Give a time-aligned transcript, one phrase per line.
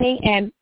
[0.00, 0.52] And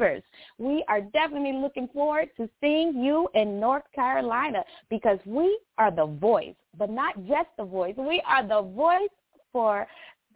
[0.58, 6.06] We are definitely looking forward to seeing you in North Carolina because we are the
[6.06, 7.94] voice, but not just the voice.
[7.96, 9.08] We are the voice
[9.52, 9.86] for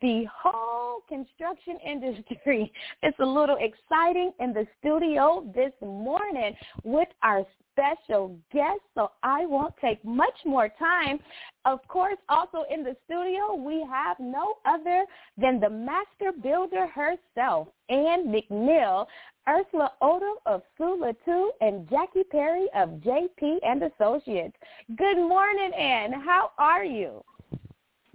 [0.00, 2.72] the whole construction industry.
[3.03, 9.47] It's a little exciting in the studio this morning with our special guest, so I
[9.47, 11.19] won't take much more time.
[11.65, 15.05] Of course, also in the studio, we have no other
[15.37, 19.06] than the master builder herself, Ann McNeil,
[19.49, 24.56] Ursula Odom of Sula 2, and Jackie Perry of JP and Associates.
[24.97, 26.12] Good morning, Ann.
[26.12, 27.22] How are you?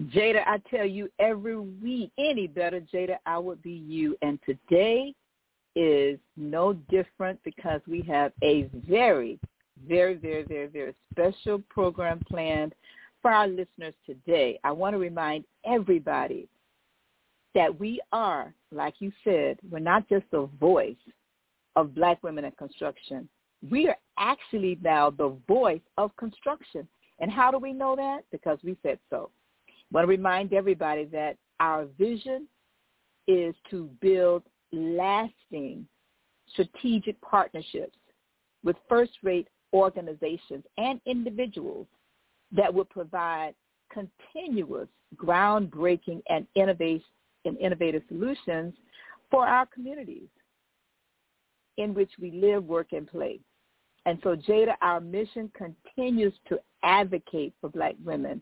[0.01, 4.17] Jada, I tell you every week, any better, Jada, I would be you.
[4.21, 5.13] And today
[5.75, 9.39] is no different because we have a very,
[9.87, 12.73] very, very, very, very special program planned
[13.21, 14.59] for our listeners today.
[14.63, 16.49] I want to remind everybody
[17.53, 20.95] that we are, like you said, we're not just the voice
[21.77, 23.29] of black women in construction.
[23.69, 26.85] We are actually now the voice of construction.
[27.19, 28.25] And how do we know that?
[28.29, 29.29] Because we said so
[29.91, 32.47] want to remind everybody that our vision
[33.27, 35.87] is to build lasting
[36.49, 37.97] strategic partnerships
[38.63, 41.87] with first-rate organizations and individuals
[42.51, 43.53] that will provide
[43.91, 48.73] continuous groundbreaking and innovative, solutions
[49.29, 50.27] for our communities
[51.77, 53.39] in which we live, work, and play.
[54.05, 58.41] And so, Jada, our mission continues to advocate for black women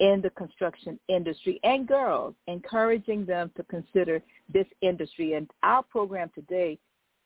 [0.00, 4.22] in the construction industry and girls, encouraging them to consider
[4.52, 5.34] this industry.
[5.34, 6.78] And our program today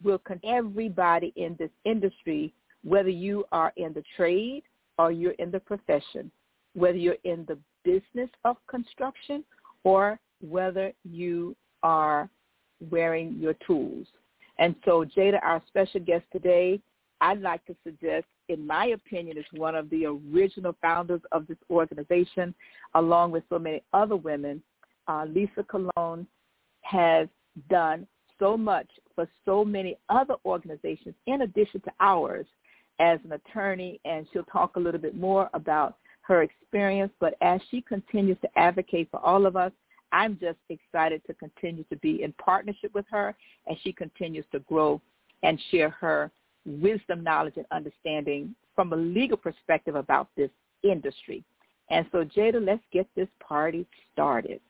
[0.02, 4.62] will connect everybody in this industry, whether you are in the trade
[4.98, 6.30] or you're in the profession,
[6.74, 9.44] whether you're in the business of construction
[9.84, 12.28] or whether you are
[12.90, 14.06] wearing your tools.
[14.58, 16.80] And so Jada, our special guest today,
[17.20, 21.58] I'd like to suggest in my opinion, is one of the original founders of this
[21.70, 22.54] organization,
[22.94, 24.62] along with so many other women.
[25.08, 26.26] Uh, Lisa Colon
[26.82, 27.28] has
[27.68, 28.06] done
[28.38, 32.46] so much for so many other organizations in addition to ours
[32.98, 37.12] as an attorney, and she'll talk a little bit more about her experience.
[37.20, 39.72] But as she continues to advocate for all of us,
[40.12, 43.34] I'm just excited to continue to be in partnership with her
[43.70, 45.00] as she continues to grow
[45.42, 46.30] and share her
[46.64, 50.50] wisdom, knowledge, and understanding from a legal perspective about this
[50.82, 51.44] industry.
[51.90, 54.60] And so, Jada, let's get this party started.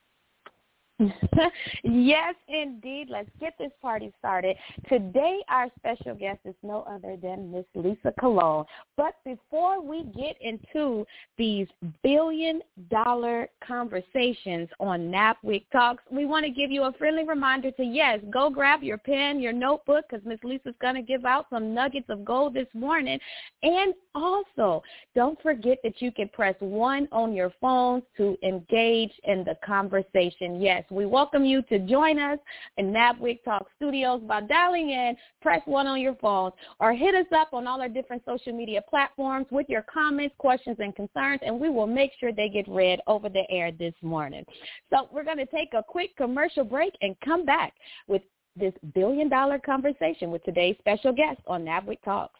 [1.83, 3.07] yes, indeed.
[3.09, 4.55] Let's get this party started.
[4.87, 8.65] Today, our special guest is no other than Miss Lisa Colon.
[8.95, 11.05] But before we get into
[11.37, 11.67] these
[12.03, 17.83] billion dollar conversations on NABWIC Talks, we want to give you a friendly reminder to,
[17.83, 21.73] yes, go grab your pen, your notebook, because Miss Lisa's going to give out some
[21.73, 23.19] nuggets of gold this morning.
[23.63, 24.83] And also,
[25.15, 30.61] don't forget that you can press one on your phone to engage in the conversation.
[30.61, 32.39] Yes, we welcome you to join us
[32.77, 37.25] in NABWIC Talk Studios by dialing in, press one on your phone, or hit us
[37.35, 41.59] up on all our different social media platforms with your comments, questions, and concerns, and
[41.59, 44.45] we will make sure they get read over the air this morning.
[44.89, 47.73] So we're going to take a quick commercial break and come back
[48.07, 48.21] with
[48.55, 52.39] this billion dollar conversation with today's special guest on NABWIC Talks.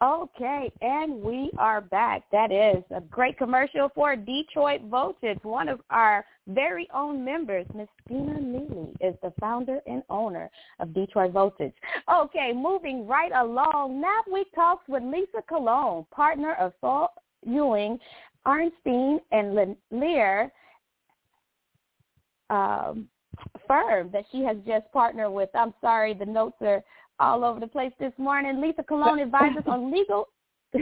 [0.00, 2.22] Okay, and we are back.
[2.30, 5.40] That is a great commercial for Detroit Voltage.
[5.42, 10.94] One of our very own members, Miss Dina Neely, is the founder and owner of
[10.94, 11.74] Detroit Voltage.
[12.14, 14.00] Okay, moving right along.
[14.00, 17.12] NABWIC talks with Lisa Colon, partner of Saul
[17.44, 17.98] Ewing,
[18.46, 20.48] Arnstein, and Lehr
[22.50, 23.08] um,
[23.66, 25.48] firm that she has just partnered with.
[25.54, 26.84] I'm sorry, the notes are
[27.20, 28.60] all over the place this morning.
[28.60, 30.28] Lisa Colon advises on legal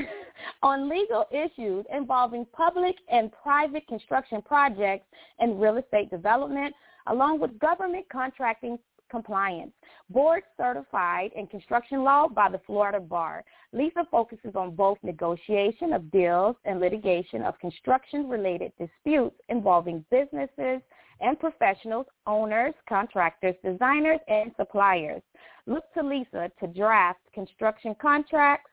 [0.63, 5.07] on legal issues involving public and private construction projects
[5.39, 6.75] and real estate development,
[7.07, 8.79] along with government contracting
[9.11, 9.71] compliance.
[10.11, 13.45] Board certified in construction law by the Florida Bar.
[13.73, 20.81] Lisa focuses on both negotiation of deals and litigation of construction-related disputes involving businesses
[21.21, 25.23] and professionals, owners, contractors, designers, and suppliers.
[25.67, 28.71] Look to Lisa to draft construction contracts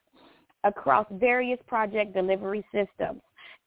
[0.64, 3.20] across various project delivery systems.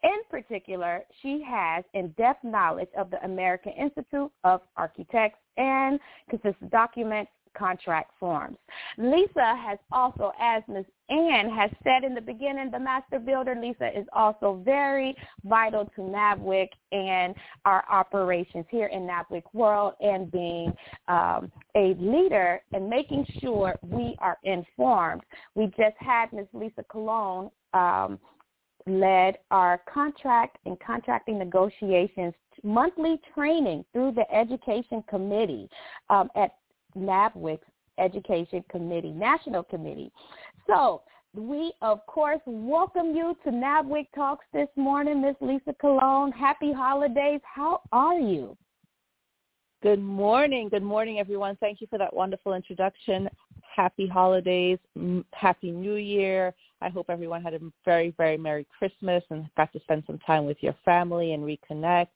[0.03, 5.99] In particular, she has in-depth knowledge of the American Institute of Architects and
[6.29, 8.57] consistent documents contract forms.
[8.97, 10.85] Lisa has also, as Ms.
[11.09, 15.15] Ann has said in the beginning, the master builder, Lisa is also very
[15.45, 17.33] vital to NABWIC and
[17.65, 20.73] our operations here in NABWIC world and being
[21.07, 25.21] um, a leader and making sure we are informed.
[25.55, 26.47] We just had Ms.
[26.53, 28.19] Lisa Colon um,
[28.85, 32.33] led our contract and contracting negotiations
[32.63, 35.69] monthly training through the education committee
[36.09, 36.55] um, at
[36.97, 37.67] NABWIC's
[37.99, 40.11] Education Committee, National Committee.
[40.67, 41.01] So
[41.33, 46.31] we, of course, welcome you to NABWIC Talks this morning, Miss Lisa Colon.
[46.31, 47.41] Happy holidays.
[47.43, 48.57] How are you?
[49.83, 50.69] Good morning.
[50.69, 51.55] Good morning, everyone.
[51.59, 53.29] Thank you for that wonderful introduction.
[53.75, 54.79] Happy holidays.
[55.33, 56.53] Happy New Year.
[56.81, 60.45] I hope everyone had a very, very Merry Christmas and got to spend some time
[60.45, 62.07] with your family and reconnect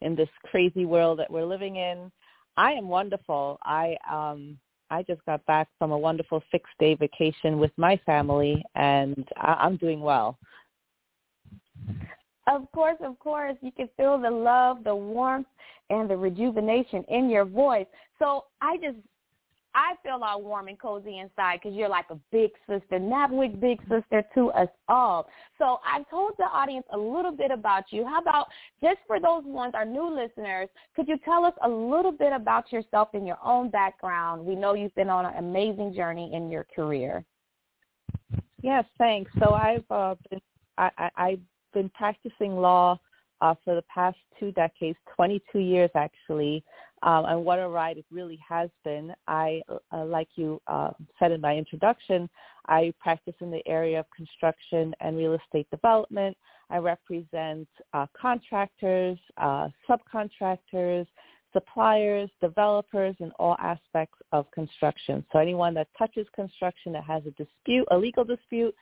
[0.00, 2.12] in this crazy world that we're living in.
[2.56, 3.58] I am wonderful.
[3.64, 4.58] I um
[4.90, 9.58] I just got back from a wonderful six day vacation with my family and I-
[9.60, 10.38] I'm doing well.
[12.48, 15.46] Of course, of course, you can feel the love, the warmth,
[15.90, 17.86] and the rejuvenation in your voice.
[18.18, 18.96] So I just
[19.74, 23.80] I feel all warm and cozy inside because you're like a big sister, NABWIC big
[23.82, 25.28] sister to us all.
[25.58, 28.04] So I've told the audience a little bit about you.
[28.04, 28.48] How about
[28.82, 32.72] just for those ones, our new listeners, could you tell us a little bit about
[32.72, 34.44] yourself and your own background?
[34.44, 37.24] We know you've been on an amazing journey in your career.
[38.62, 39.30] Yes, thanks.
[39.38, 40.40] So I've uh, been
[40.78, 41.40] I, I, I've
[41.74, 42.98] been practicing law
[43.40, 46.64] uh, for the past two decades, 22 years actually.
[47.02, 49.14] Um, and what a ride it really has been.
[49.26, 52.28] I, uh, like you uh, said in my introduction,
[52.66, 56.36] I practice in the area of construction and real estate development.
[56.68, 61.06] I represent uh, contractors, uh, subcontractors,
[61.52, 65.24] suppliers, developers in all aspects of construction.
[65.32, 68.74] So anyone that touches construction that has a dispute, a legal dispute,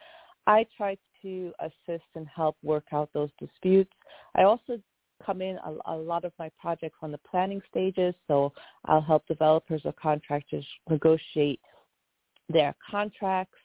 [0.47, 3.93] I try to assist and help work out those disputes.
[4.35, 4.81] I also
[5.25, 8.53] come in a, a, lot of my projects on the planning stages, so
[8.85, 11.61] I'll help developers or contractors negotiate
[12.49, 13.59] their contracts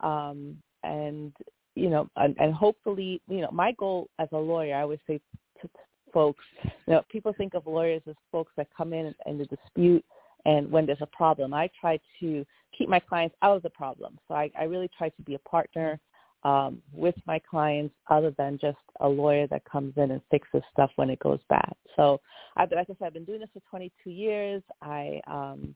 [0.00, 1.32] um, and
[1.76, 5.20] you know, and, and hopefully, you know, my goal as a lawyer, I always say
[5.60, 5.68] to
[6.12, 10.04] folks, you know, people think of lawyers as folks that come in and the dispute
[10.46, 11.52] and when there's a problem.
[11.52, 12.46] I try to
[12.76, 14.18] keep my clients out of the problem.
[14.26, 16.00] So I, I really try to be a partner
[16.42, 20.90] um, with my clients other than just a lawyer that comes in and fixes stuff
[20.96, 21.72] when it goes bad.
[21.96, 22.20] So
[22.56, 24.62] I, like I said, I've been doing this for 22 years.
[24.82, 25.74] I, um,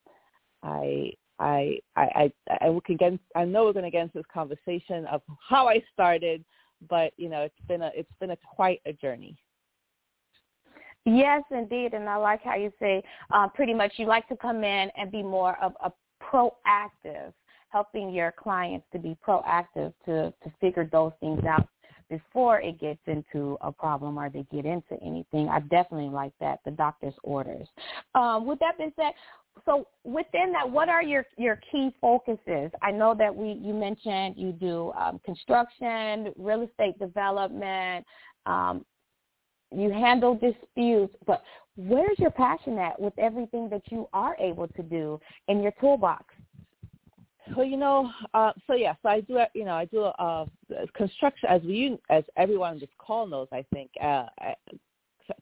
[0.63, 3.19] I, I, I, I, I can get.
[3.35, 6.45] I know we're going to get into this conversation of how I started,
[6.89, 9.37] but you know, it's been a, it's been a quite a journey.
[11.07, 14.65] Yes, indeed, and I like how you say uh, pretty much you like to come
[14.65, 15.91] in and be more of a
[16.23, 17.33] proactive,
[17.71, 21.69] helping your clients to be proactive to to figure those things out
[22.11, 25.49] before it gets into a problem or they get into anything.
[25.49, 27.69] I definitely like that, the doctor's orders.
[28.17, 29.13] Um, with that being said,
[29.65, 32.71] so within that, what are your, your key focuses?
[32.83, 38.05] I know that we you mentioned you do um, construction, real estate development,
[38.47, 38.85] um,
[39.73, 41.43] you handle disputes, but
[41.77, 46.25] where's your passion at with everything that you are able to do in your toolbox?
[47.57, 50.47] Well, you know, uh, so yeah, so I do, you know, I do uh,
[50.95, 53.49] construction as we, as everyone on this call knows.
[53.53, 54.27] I think uh,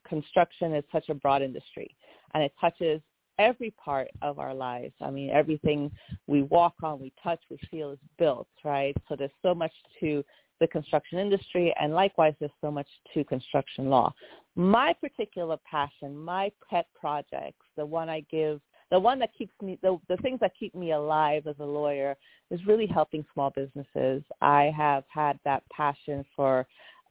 [0.08, 1.94] construction is such a broad industry,
[2.34, 3.00] and it touches
[3.38, 4.94] every part of our lives.
[5.00, 5.90] I mean, everything
[6.26, 8.96] we walk on, we touch, we feel is built, right?
[9.08, 10.24] So there's so much to
[10.60, 14.12] the construction industry, and likewise, there's so much to construction law.
[14.56, 18.60] My particular passion, my pet projects, the one I give,
[18.90, 22.16] the one that keeps me, the, the things that keep me alive as a lawyer
[22.50, 24.23] is really helping small businesses.
[24.40, 26.66] I have had that passion for,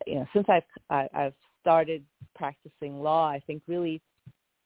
[0.05, 2.03] you know, since I've I, I've started
[2.35, 3.27] practicing law.
[3.27, 4.01] I think really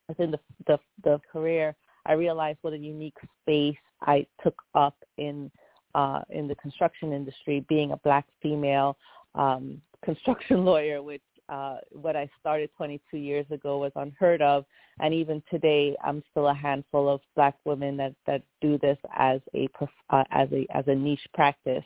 [0.08, 1.76] within the, the the career,
[2.06, 5.52] I realized what a unique space I took up in
[5.96, 8.98] uh, in the construction industry, being a black female
[9.36, 14.66] um, construction lawyer, which uh, what I started 22 years ago was unheard of,
[15.00, 19.42] and even today, I'm still a handful of black women that that do this as
[19.56, 19.68] a
[20.10, 21.84] uh, as a as a niche practice.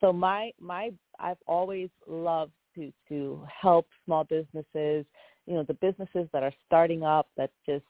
[0.00, 5.04] So my my I've always loved to to help small businesses,
[5.46, 7.84] you know, the businesses that are starting up that just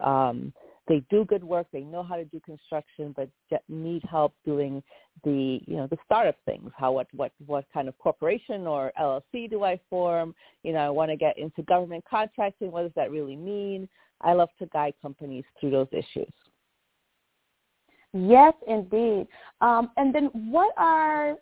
[0.00, 0.52] um,
[0.88, 3.28] they do good work, they know how to do construction, but
[3.68, 4.82] need help doing
[5.24, 6.70] the you know the startup things.
[6.76, 10.34] How what what what kind of corporation or LLC do I form?
[10.62, 12.70] You know, I want to get into government contracting.
[12.70, 13.88] What does that really mean?
[14.20, 16.32] I love to guide companies through those issues.
[18.12, 19.26] Yes, indeed.
[19.60, 21.36] Um, and then what are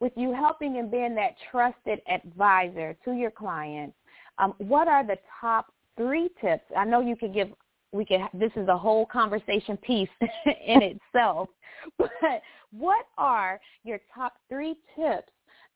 [0.00, 3.94] with you helping and being that trusted advisor to your clients,
[4.38, 6.64] um, what are the top three tips?
[6.76, 7.48] I know you could give
[7.92, 10.08] we can this is a whole conversation piece
[10.66, 11.48] in itself.
[11.96, 12.42] But
[12.72, 15.30] what are your top three tips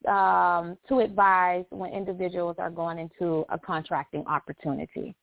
[0.08, 5.14] um, to advise when individuals are going into a contracting opportunity?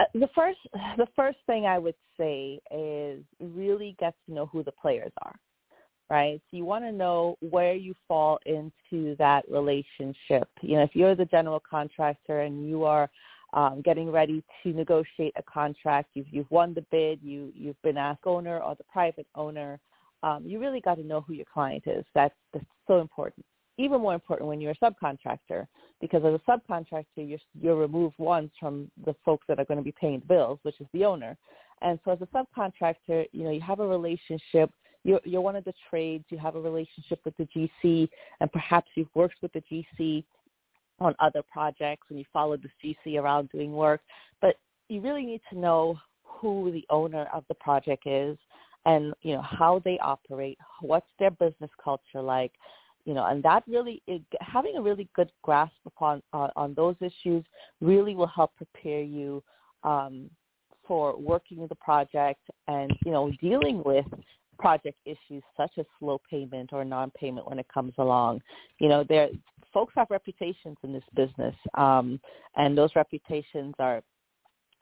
[0.00, 0.58] Uh, the first
[0.96, 5.38] the first thing i would say is really get to know who the players are
[6.12, 6.42] right?
[6.50, 10.46] So you want to know where you fall into that relationship.
[10.60, 13.10] You know if you're the general contractor and you are
[13.52, 16.10] um, getting ready to negotiate a contract.
[16.14, 17.20] You've you've won the bid.
[17.22, 19.78] You you've been asked owner or the private owner.
[20.22, 22.04] Um, you really got to know who your client is.
[22.14, 23.44] That's, that's so important.
[23.76, 25.66] Even more important when you're a subcontractor,
[26.00, 29.84] because as a subcontractor, you're you're removed once from the folks that are going to
[29.84, 31.36] be paying the bills, which is the owner.
[31.80, 34.70] And so as a subcontractor, you know you have a relationship
[35.04, 37.48] you're, you're one of the trades, you have a relationship with the
[37.84, 38.08] GC,
[38.40, 40.24] and perhaps you've worked with the GC
[41.04, 44.00] on other projects and you follow the GC around doing work,
[44.40, 44.56] but
[44.88, 48.36] you really need to know who the owner of the project is
[48.84, 52.52] and you know how they operate, what's their business culture like,
[53.04, 54.02] you know, and that really
[54.40, 57.44] having a really good grasp upon uh, on those issues
[57.80, 59.42] really will help prepare you
[59.84, 60.28] um,
[60.86, 64.06] for working with the project and you know dealing with
[64.58, 68.40] project issues such as slow payment or non-payment when it comes along.
[68.78, 69.28] You know, there
[69.72, 72.20] folks have reputations in this business, um,
[72.56, 74.02] and those reputations are,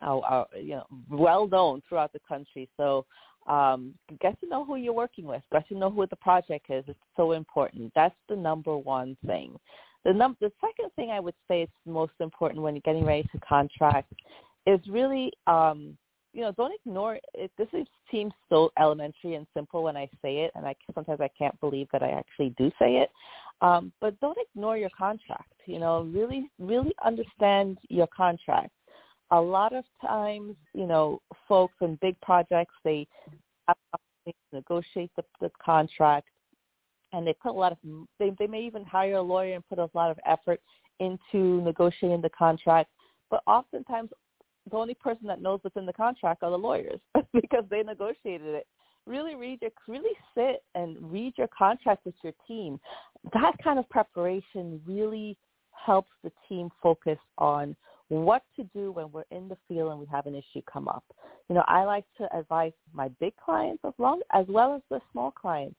[0.01, 2.69] are, are you know well known throughout the country.
[2.77, 3.07] So
[3.47, 5.43] um, get to know who you're working with.
[5.53, 6.85] Get to know who the project is.
[6.89, 7.93] It's so important.
[7.95, 9.57] That's the number one thing.
[10.05, 13.29] The num- the second thing I would say is most important when you're getting ready
[13.33, 14.13] to contract
[14.67, 15.97] is really um,
[16.33, 17.51] you know, don't ignore it.
[17.59, 21.29] This is, seems so elementary and simple when I say it, and I sometimes I
[21.37, 23.11] can't believe that I actually do say it.
[23.63, 25.53] Um, but don't ignore your contract.
[25.67, 28.71] You know, really, really understand your contract.
[29.33, 33.07] A lot of times, you know, folks in big projects they
[34.53, 36.29] negotiate the, the contract,
[37.13, 37.79] and they put a lot of
[38.19, 40.61] they they may even hire a lawyer and put a lot of effort
[40.99, 42.91] into negotiating the contract,
[43.31, 44.11] but oftentimes
[44.71, 47.01] the only person that knows what's in the contract are the lawyers
[47.33, 48.67] because they negotiated it.
[49.07, 52.79] Really read your really sit and read your contract with your team.
[53.33, 55.37] That kind of preparation really
[55.73, 57.75] helps the team focus on
[58.09, 61.05] what to do when we're in the field and we have an issue come up.
[61.49, 65.01] You know, I like to advise my big clients as long as well as the
[65.13, 65.77] small clients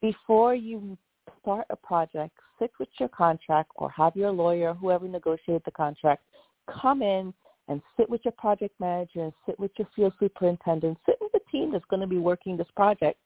[0.00, 0.96] before you
[1.42, 6.22] start a project, sit with your contract or have your lawyer, whoever negotiated the contract,
[6.68, 7.34] come in
[7.68, 11.40] and sit with your project manager and sit with your field superintendent, sit with the
[11.50, 13.18] team that's going to be working this project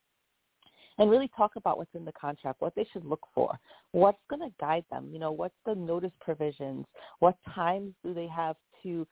[0.97, 3.57] and really talk about what's in the contract, what they should look for,
[3.91, 6.85] what's going to guide them, you know, what's the notice provisions,
[7.19, 9.07] what times do they have to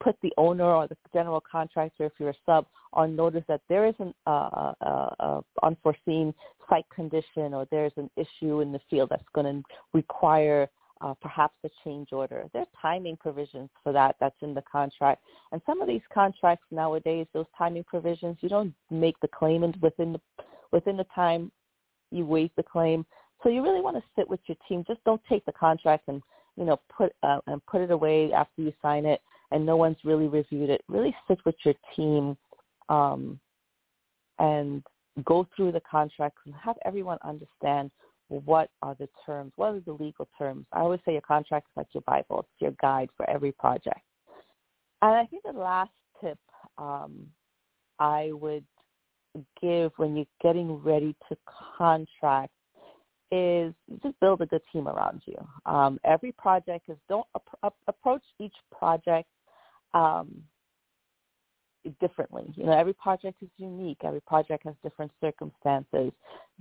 [0.00, 3.86] put the owner or the general contractor, if you're a sub, on notice that there
[3.86, 6.32] is an uh, uh, uh, unforeseen
[6.68, 9.62] site condition or there's an issue in the field that's going to
[9.94, 10.68] require
[11.02, 12.44] uh, perhaps a change order.
[12.52, 15.22] There are timing provisions for that that's in the contract.
[15.50, 20.12] And some of these contracts nowadays, those timing provisions, you don't make the claimant within
[20.12, 20.20] the
[20.70, 21.50] within the time
[22.10, 23.04] you waive the claim.
[23.42, 24.84] So you really want to sit with your team.
[24.86, 26.22] Just don't take the contract and
[26.56, 29.98] you know put uh, and put it away after you sign it and no one's
[30.04, 30.82] really reviewed it.
[30.88, 32.36] Really sit with your team
[32.88, 33.38] um,
[34.38, 34.82] and
[35.24, 37.90] go through the contract and have everyone understand
[38.40, 40.66] what are the terms, what are the legal terms.
[40.72, 44.00] I always say a contract is like your Bible, it's your guide for every project.
[45.02, 46.38] And I think the last tip
[46.78, 47.26] um,
[47.98, 48.64] I would
[49.60, 51.36] give when you're getting ready to
[51.76, 52.52] contract
[53.30, 53.72] is
[54.02, 55.36] just build a good team around you.
[55.64, 57.26] Um, every project is don't
[57.64, 59.28] ap- approach each project
[59.94, 60.42] um,
[62.00, 62.44] differently.
[62.54, 63.98] You know, every project is unique.
[64.04, 66.12] Every project has different circumstances.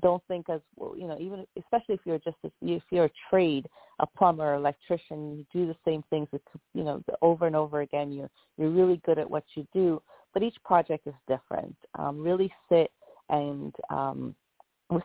[0.02, 3.68] Don't think as you know, even especially if you're just a, if you're a trade,
[4.00, 6.42] a plumber, electrician, you do the same things, with,
[6.74, 8.12] you know, over and over again.
[8.12, 10.02] You're you're really good at what you do,
[10.34, 11.76] but each project is different.
[11.98, 12.92] Um, really sit
[13.30, 14.36] and um,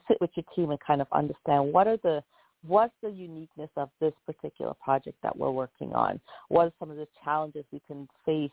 [0.08, 2.22] sit with your team and kind of understand what are the
[2.66, 6.20] what's the uniqueness of this particular project that we're working on?
[6.48, 8.50] What are some of the challenges we can face?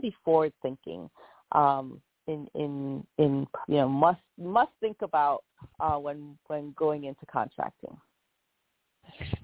[0.00, 1.08] Be forward thinking.
[1.52, 5.44] Um, in in in you know must must think about
[5.80, 7.96] uh, when when going into contracting.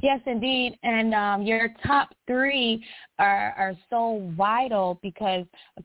[0.03, 0.79] Yes, indeed.
[0.83, 2.85] And um, your top three
[3.19, 5.45] are, are so vital because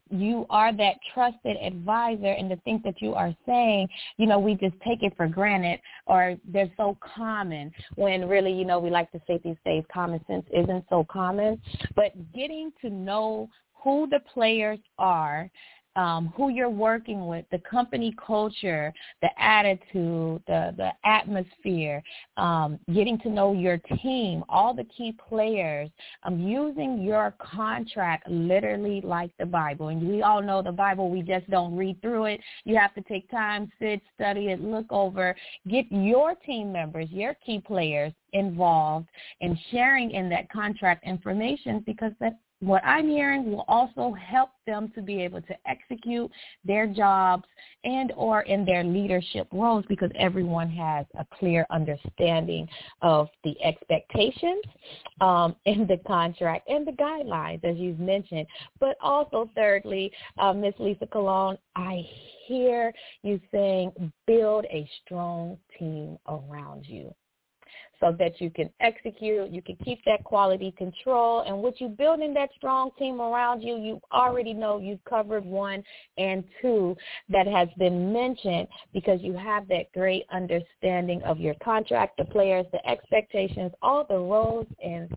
[0.10, 2.32] you are that trusted advisor.
[2.32, 3.88] And the things that you are saying,
[4.18, 8.66] you know, we just take it for granted or they're so common when really, you
[8.66, 11.62] know, we like to say these days common sense isn't so common.
[11.96, 13.50] But getting to know
[13.86, 15.50] who the players are
[15.96, 22.04] um, who you're working with, the company culture, the attitude, the the atmosphere,
[22.38, 25.90] um, getting to know your team, all the key players,
[26.24, 29.88] um, using your contract literally like the Bible.
[29.88, 32.42] And we all know the Bible, we just don't read through it.
[32.66, 35.36] You have to take time, sit, study it, look over,
[35.70, 39.08] get your team members, your key players involved
[39.40, 44.92] in sharing in that contract information because that what I'm hearing will also help them
[44.96, 46.32] to be able to execute
[46.64, 47.46] their jobs
[47.84, 52.68] and or in their leadership roles because everyone has a clear understanding
[53.02, 54.64] of the expectations
[55.22, 58.48] um, in the contract and the guidelines, as you've mentioned.
[58.80, 60.74] But also, thirdly, uh, Ms.
[60.80, 62.02] Lisa Colon, I
[62.48, 63.92] hear you saying
[64.26, 67.14] build a strong team around you
[68.00, 71.42] so that you can execute, you can keep that quality control.
[71.42, 75.84] And with you building that strong team around you, you already know you've covered one
[76.18, 76.96] and two
[77.30, 82.66] that has been mentioned because you have that great understanding of your contract, the players,
[82.72, 85.10] the expectations, all the roles and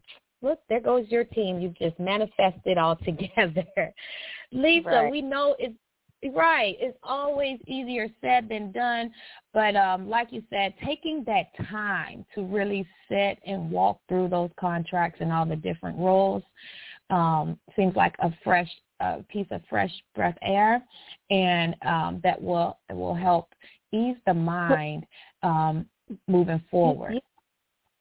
[0.42, 1.60] look, there goes your team.
[1.60, 3.92] You've just manifested all together.
[4.52, 5.10] Lisa, right.
[5.10, 5.74] we know it's
[6.34, 6.76] Right.
[6.80, 9.12] It's always easier said than done.
[9.54, 14.50] But um, like you said, taking that time to really sit and walk through those
[14.58, 16.42] contracts and all the different roles
[17.10, 20.82] um, seems like a fresh uh, piece of fresh breath air,
[21.30, 23.54] and um, that will will help
[23.92, 25.06] ease the mind
[25.42, 25.86] um,
[26.26, 27.14] moving forward.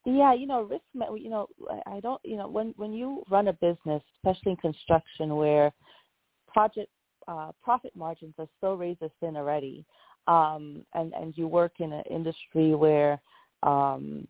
[0.06, 0.84] Yeah, you know, risk.
[0.94, 1.48] You know,
[1.86, 2.22] I don't.
[2.24, 5.72] You know, when when you run a business, especially in construction, where
[6.48, 6.90] project
[7.28, 9.86] uh, profit margins are so razor thin already,
[10.28, 13.20] um, and and you work in an industry where
[13.64, 14.28] um,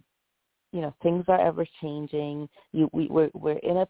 [0.71, 2.49] you know things are ever changing.
[2.71, 3.87] You we we're we're in a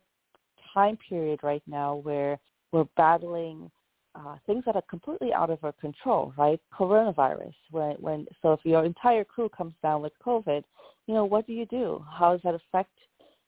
[0.74, 2.40] time period right now where
[2.72, 3.72] we're battling
[4.16, 6.60] uh, things that are completely out of our control, right?
[6.74, 7.54] Coronavirus.
[7.72, 10.64] When when so if your entire crew comes down with COVID,
[11.08, 12.04] you know what do you do?
[12.12, 12.92] How does that affect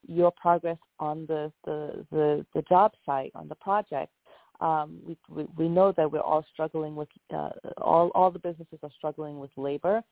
[0.08, 4.12] your progress on the the the, the job site on the project?
[4.62, 8.80] Um, we, we we know that we're all struggling with uh, all all the businesses
[8.84, 10.04] are struggling with labor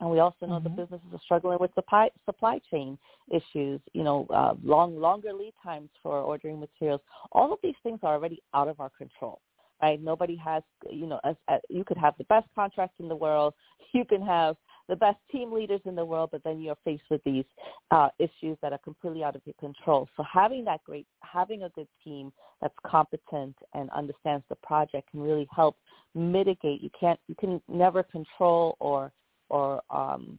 [0.00, 0.64] and we also know mm-hmm.
[0.64, 2.98] the businesses are struggling with supply supply chain
[3.30, 3.80] issues.
[3.92, 7.00] You know, uh, long longer lead times for ordering materials.
[7.32, 9.40] All of these things are already out of our control,
[9.80, 10.02] right?
[10.02, 13.54] Nobody has, you know, as, as you could have the best contracts in the world,
[13.94, 14.56] you can have
[14.88, 17.44] the best team leaders in the world, but then you're faced with these
[17.90, 20.08] uh, issues that are completely out of your control.
[20.16, 25.20] So having that great, having a good team that's competent and understands the project can
[25.20, 25.76] really help
[26.14, 26.82] mitigate.
[26.82, 29.12] You can't, you can never control or
[29.50, 30.38] or um,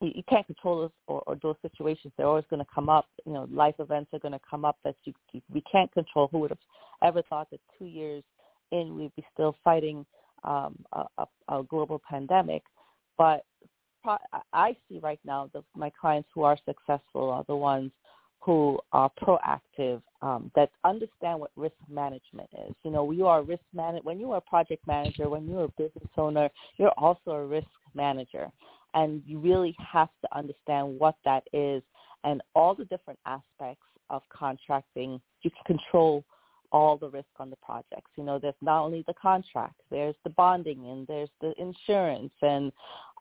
[0.00, 2.12] you, can't control those or, or those situations.
[2.16, 3.06] They're always going to come up.
[3.24, 6.28] You know, life events are going to come up that you, you we can't control.
[6.32, 6.58] Who would have
[7.02, 8.22] ever thought that two years
[8.72, 10.04] in we'd be still fighting
[10.44, 12.62] um, a, a, a global pandemic?
[13.18, 13.44] But
[14.52, 17.92] I see right now that my clients who are successful are the ones
[18.40, 22.74] who are proactive, um, that understand what risk management is.
[22.82, 24.00] You know, you are risk man.
[24.02, 27.68] When you are a project manager, when you're a business owner, you're also a risk
[27.94, 28.50] manager.
[28.94, 31.82] And you really have to understand what that is
[32.24, 35.20] and all the different aspects of contracting.
[35.42, 36.24] You can control
[36.72, 38.10] all the risk on the projects.
[38.16, 42.72] You know, there's not only the contract, there's the bonding and there's the insurance and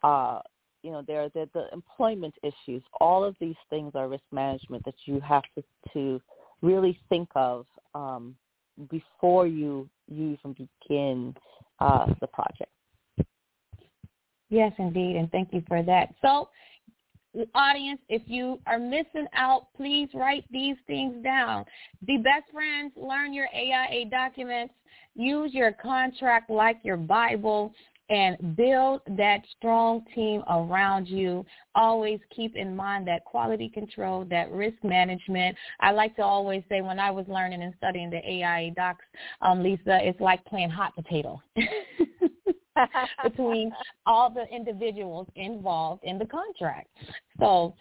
[0.04, 0.40] uh
[0.84, 2.82] you know, there are the, the employment issues.
[3.00, 6.22] All of these things are risk management that you have to, to
[6.62, 8.36] really think of um,
[8.90, 11.36] before you, you even begin
[11.80, 12.72] uh, the project.
[14.50, 16.14] Yes, indeed, and thank you for that.
[16.22, 16.50] So,
[17.56, 21.66] audience, if you are missing out, please write these things down.
[22.06, 24.74] Be best friends, learn your AIA documents,
[25.16, 27.74] use your contract like your Bible,
[28.12, 31.46] and build that strong team around you.
[31.76, 35.56] Always keep in mind that quality control, that risk management.
[35.80, 39.06] I like to always say when I was learning and studying the AIA docs,
[39.42, 41.42] um, Lisa, it's like playing hot potato.
[43.24, 43.72] between
[44.06, 46.88] all the individuals involved in the contract.
[47.40, 47.76] So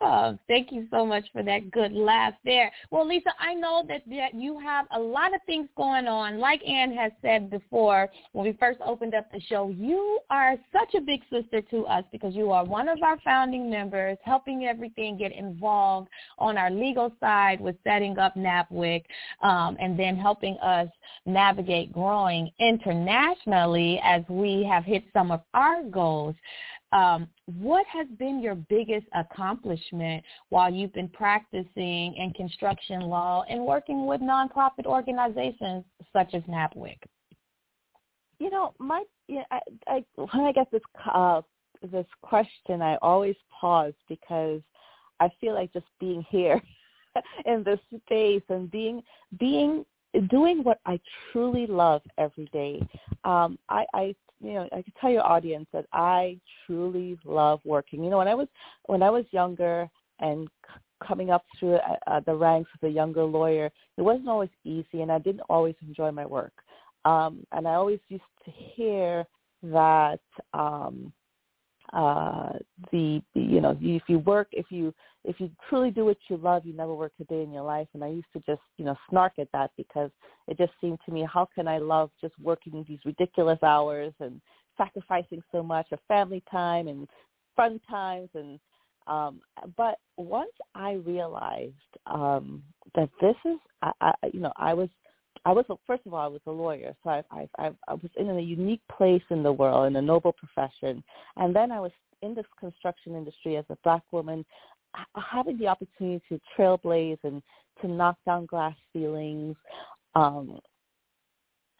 [0.00, 2.70] uh, thank you so much for that good laugh there.
[2.90, 6.38] Well, Lisa, I know that, that you have a lot of things going on.
[6.38, 10.94] Like Ann has said before when we first opened up the show, you are such
[10.94, 15.18] a big sister to us because you are one of our founding members, helping everything
[15.18, 16.08] get involved
[16.38, 19.02] on our legal side with setting up NABWIC
[19.42, 20.88] um, and then helping us
[21.26, 26.34] navigate growing internationally as we have hit some of our goals.
[26.92, 33.64] Um, what has been your biggest accomplishment while you've been practicing in construction law and
[33.64, 36.96] working with nonprofit organizations such as NABWIC?
[38.38, 41.42] You know, my yeah, I, I, when I get this uh,
[41.92, 44.62] this question, I always pause because
[45.20, 46.62] I feel like just being here
[47.44, 49.02] in this space and being
[49.38, 49.84] being
[50.30, 50.98] doing what I
[51.32, 52.80] truly love every day.
[53.24, 58.04] Um, I, I you know, I can tell your audience that I truly love working.
[58.04, 58.48] You know, when I was
[58.86, 59.88] when I was younger
[60.20, 64.28] and c- coming up through uh, uh, the ranks as a younger lawyer, it wasn't
[64.28, 66.52] always easy, and I didn't always enjoy my work.
[67.04, 69.24] Um, and I always used to hear
[69.62, 70.20] that
[70.54, 71.12] um,
[71.92, 72.52] uh,
[72.92, 76.64] the you know if you work if you if you truly do what you love
[76.66, 77.88] you never work a day in your life.
[77.94, 80.10] And i used to just you know snark at that because
[80.46, 84.40] it just seemed to me how can i love just working these ridiculous hours and
[84.76, 87.08] sacrificing so much of family time and
[87.56, 88.28] fun times?
[88.34, 88.60] And
[89.06, 89.40] um
[89.76, 91.72] but once i realized
[92.06, 92.62] um
[92.94, 94.88] that this is I, I you know i was
[95.44, 98.10] I was first of all I was a lawyer, so I, I I I was
[98.16, 101.02] in a unique place in the world in a noble profession,
[101.36, 104.44] and then I was in this construction industry as a black woman,
[105.14, 107.42] having the opportunity to trailblaze and
[107.80, 109.56] to knock down glass ceilings,
[110.14, 110.58] um,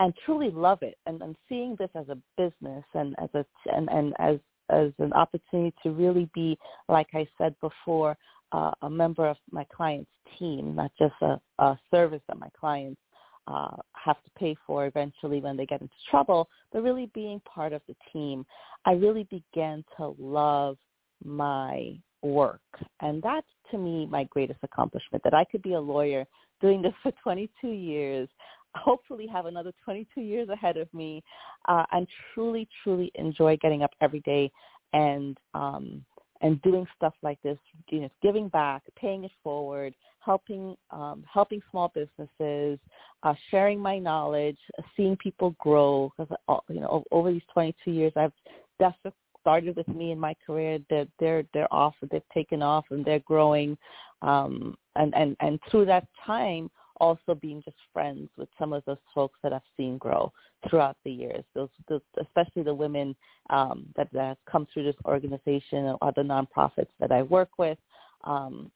[0.00, 3.44] and truly love it, and, and seeing this as a business and as a
[3.74, 4.38] and and as
[4.70, 8.16] as an opportunity to really be, like I said before,
[8.52, 13.00] uh, a member of my client's team, not just a, a service that my clients
[13.48, 17.72] uh, have to pay for eventually when they get into trouble, but really being part
[17.72, 18.44] of the team,
[18.84, 20.76] I really began to love
[21.24, 22.60] my work.
[23.00, 26.26] And that's to me my greatest accomplishment, that I could be a lawyer
[26.60, 28.28] doing this for 22 years,
[28.74, 31.22] hopefully have another 22 years ahead of me,
[31.68, 34.50] uh, and truly, truly enjoy getting up every day
[34.92, 36.04] and um,
[36.40, 37.58] and doing stuff like this,
[37.90, 42.78] you know, giving back, paying it forward, helping um, helping small businesses,
[43.22, 44.58] uh, sharing my knowledge,
[44.96, 46.12] seeing people grow.
[46.16, 48.32] Because uh, you know, over these 22 years, I've
[48.78, 50.78] that's what started with me in my career.
[50.90, 51.94] They're they're they're off.
[52.10, 53.76] They've taken off and they're growing.
[54.22, 58.98] Um, and and and through that time, also being just friends with some of those
[59.14, 60.32] folks that I've seen grow
[60.68, 61.44] throughout the years.
[61.54, 63.14] Those, those especially the women
[63.50, 67.78] um, that, that have come through this organization or other nonprofits that I work with.
[68.24, 68.70] Um,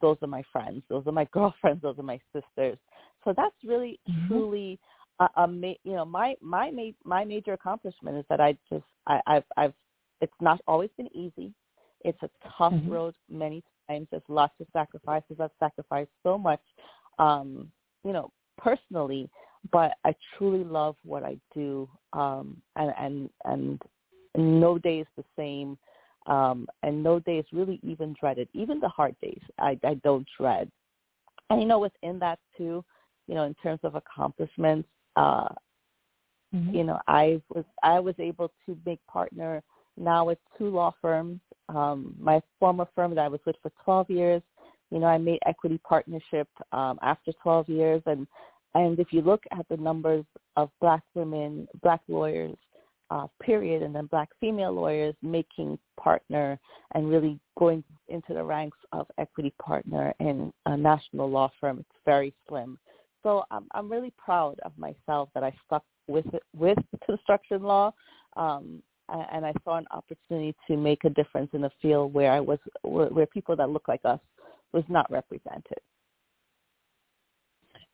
[0.00, 0.82] those are my friends.
[0.88, 1.82] Those are my girlfriends.
[1.82, 2.78] Those are my sisters.
[3.24, 4.28] So that's really mm-hmm.
[4.28, 4.78] truly
[5.20, 9.20] a, a you know my my ma- my major accomplishment is that I just I,
[9.26, 9.74] I've I've
[10.20, 11.52] it's not always been easy.
[12.04, 12.90] It's a tough mm-hmm.
[12.90, 14.06] road many times.
[14.10, 15.36] There's lots of sacrifices.
[15.40, 16.60] I've sacrificed so much
[17.18, 17.70] um,
[18.04, 19.28] you know, personally,
[19.72, 23.82] but I truly love what I do, um, and and and
[24.36, 25.76] no day is the same,
[26.28, 28.48] um, and no day is really even dreaded.
[28.52, 30.70] Even the hard days, I, I don't dread.
[31.50, 32.84] And you know, within that too,
[33.26, 35.48] you know, in terms of accomplishments, uh,
[36.54, 36.74] mm-hmm.
[36.74, 39.62] you know, I was I was able to make partner
[39.96, 41.40] now with two law firms.
[41.68, 44.42] Um, my former firm that I was with for 12 years
[44.90, 48.26] you know, I made equity partnership um, after 12 years, and
[48.74, 50.24] and if you look at the numbers
[50.56, 52.56] of black women, black lawyers,
[53.10, 56.58] uh, period, and then black female lawyers making partner
[56.94, 61.88] and really going into the ranks of equity partner in a national law firm, it's
[62.04, 62.78] very slim.
[63.22, 67.92] So I'm I'm really proud of myself that I stuck with it, with construction law.
[68.36, 72.40] Um, and I saw an opportunity to make a difference in a field where I
[72.40, 74.20] was where people that look like us
[74.72, 75.78] was not represented.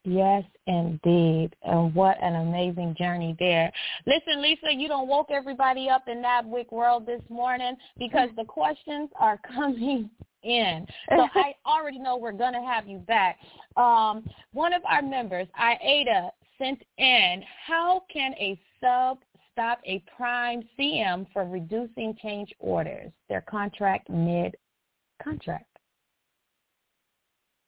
[0.04, 1.56] Yes, indeed.
[1.62, 3.72] And what an amazing journey there.
[4.06, 8.44] Listen, Lisa, you don't woke everybody up in that NABWIC world this morning because the
[8.44, 10.10] questions are coming
[10.42, 10.86] in.
[11.08, 13.38] So I already know we're going to have you back.
[13.78, 19.18] Um, one of our members, Iada, sent in, how can a sub
[19.52, 25.74] stop a prime CM from reducing change orders, their contract mid-contract?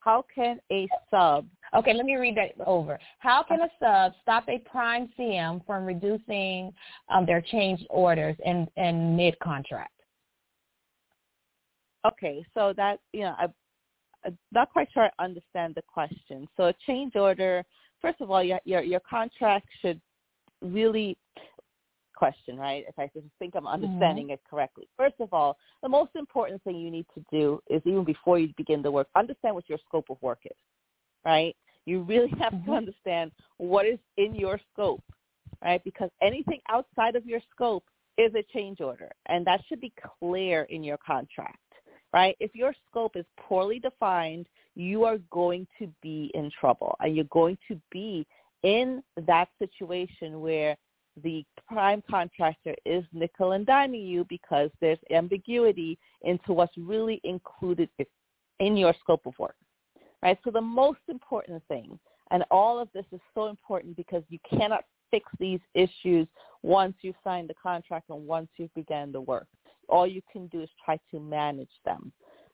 [0.07, 2.98] how can a sub Okay, let me read that over.
[3.18, 6.72] How can a sub stop a prime CM from reducing
[7.10, 9.92] um, their change orders in, in mid-contract?
[12.06, 13.46] Okay, so that, you know, I,
[14.24, 16.48] I'm not quite sure I understand the question.
[16.56, 17.62] So a change order,
[18.00, 20.00] first of all, your, your, your contract should
[20.62, 21.18] really
[22.14, 22.84] question, right?
[22.88, 24.34] If I think I'm understanding mm-hmm.
[24.34, 24.88] it correctly.
[24.96, 28.48] First of all, the most important thing you need to do is even before you
[28.56, 30.56] begin the work, understand what your scope of work is,
[31.24, 31.54] right?
[31.87, 32.70] You really have mm-hmm.
[32.70, 35.05] to understand what is in your scope,
[35.64, 35.83] right?
[35.85, 37.85] Because anything outside of your scope
[38.18, 41.59] is a change order, and that should be clear in your contract,
[42.12, 42.37] right?
[42.40, 47.25] If your scope is poorly defined, you are going to be in trouble, and you're
[47.27, 48.27] going to be
[48.62, 50.77] in that situation where
[51.22, 57.88] the prime contractor is nickel and diming you because there's ambiguity into what's really included
[58.61, 59.57] in your scope of work.
[60.22, 60.38] Right?
[60.44, 61.98] So the most important thing,
[62.31, 66.26] and all of this is so important because you cannot fix these issues
[66.62, 69.46] once you sign the contract and once you've begun the work.
[69.88, 72.12] All you can do is try to manage them.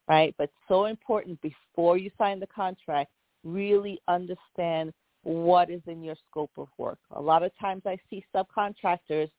[0.09, 0.35] Right?
[0.37, 3.11] But so important before you sign the contract,
[3.45, 6.99] really understand what is in your scope of work.
[7.13, 9.31] A lot of times I see subcontractors,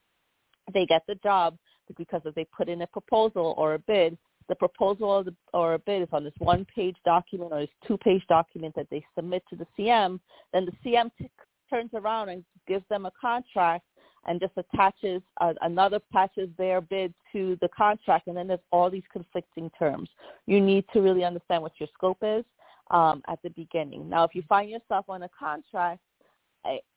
[0.73, 1.57] they get the job
[1.97, 4.17] because if they put in a proposal or a bid,
[4.49, 8.23] the proposal or, the, or a bid is on this one-page document or this two-page
[8.27, 10.19] document that they submit to the CM.
[10.51, 11.29] Then the CM t-
[11.69, 13.86] turns around and gives them a contract
[14.25, 18.89] and just attaches uh, another attaches their bid to the contract, and then there's all
[18.89, 20.10] these conflicting terms.
[20.45, 22.45] You need to really understand what your scope is
[22.91, 24.10] um, at the beginning.
[24.10, 25.99] Now, if you find yourself on a contract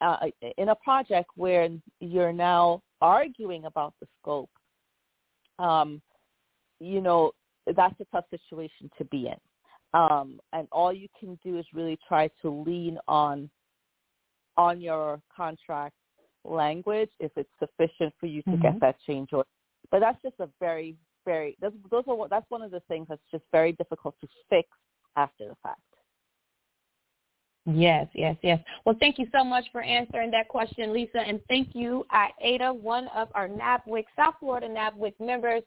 [0.00, 0.16] uh,
[0.58, 1.68] in a project where
[2.00, 4.50] you're now arguing about the scope,
[5.58, 6.00] um,
[6.80, 7.32] you know
[7.74, 9.98] that's a tough situation to be in.
[9.98, 13.50] Um, and all you can do is really try to lean on
[14.56, 15.94] on your contract
[16.44, 18.62] language if it's sufficient for you to mm-hmm.
[18.62, 19.48] get that change order.
[19.90, 23.22] But that's just a very, very those, those are that's one of the things that's
[23.30, 24.68] just very difficult to fix
[25.16, 25.80] after the fact.
[27.68, 28.60] Yes, yes, yes.
[28.84, 32.06] Well, thank you so much for answering that question, Lisa, and thank you,
[32.40, 35.62] Ada, one of our NABWIC, South Florida NABWIC members.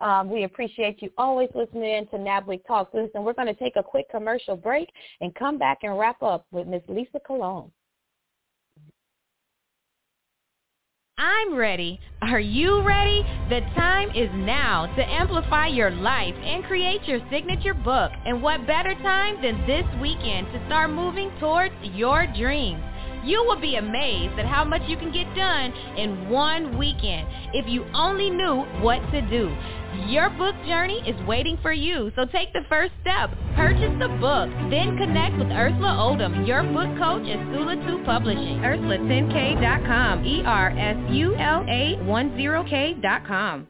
[0.00, 2.92] Um, we appreciate you always listening in to NABWIC Talks.
[2.92, 4.88] Listen, we're going to take a quick commercial break
[5.20, 7.70] and come back and wrap up with Miss Lisa Colon.
[11.16, 12.00] I'm ready.
[12.22, 13.22] Are you ready?
[13.48, 18.10] The time is now to amplify your life and create your signature book.
[18.26, 22.82] And what better time than this weekend to start moving towards your dreams?
[23.24, 27.66] You will be amazed at how much you can get done in one weekend if
[27.66, 29.56] you only knew what to do.
[30.08, 33.30] Your book journey is waiting for you, so take the first step.
[33.56, 38.58] Purchase the book, then connect with Ursula Odom, your book coach at Sula 2 Publishing.
[38.58, 43.66] Ursula10k.com, E-R-S-U-L-A 10k.com.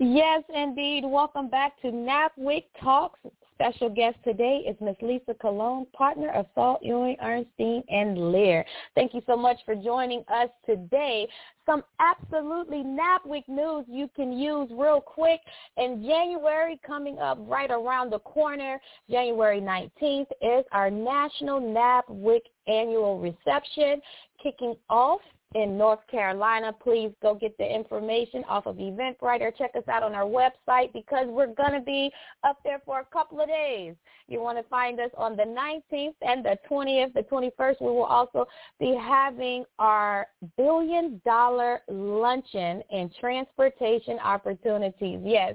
[0.00, 1.02] Yes, indeed.
[1.04, 3.18] Welcome back to NABWIC Talks.
[3.60, 4.94] Special guest today is Ms.
[5.02, 8.62] Lisa Colon, partner of Saul Ewing, Arnstein, and Lehr.
[8.94, 11.26] Thank you so much for joining us today.
[11.66, 15.40] Some absolutely NABWIC news you can use real quick.
[15.76, 23.18] In January, coming up right around the corner, January 19th, is our National NABWIC Annual
[23.18, 24.00] Reception
[24.40, 25.20] kicking off
[25.54, 30.02] in North Carolina, please go get the information off of Eventbrite or check us out
[30.02, 32.10] on our website because we're going to be
[32.44, 33.94] up there for a couple of days.
[34.28, 37.14] You want to find us on the 19th and the 20th.
[37.14, 38.46] The 21st, we will also
[38.78, 40.26] be having our
[40.58, 45.20] billion dollar luncheon and transportation opportunities.
[45.24, 45.54] Yes,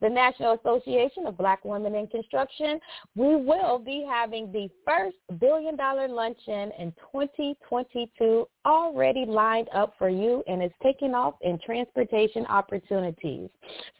[0.00, 2.80] the National Association of Black Women in Construction,
[3.14, 10.08] we will be having the first billion dollar luncheon in 2022 already lined up for
[10.08, 13.50] you and it's taking off in transportation opportunities.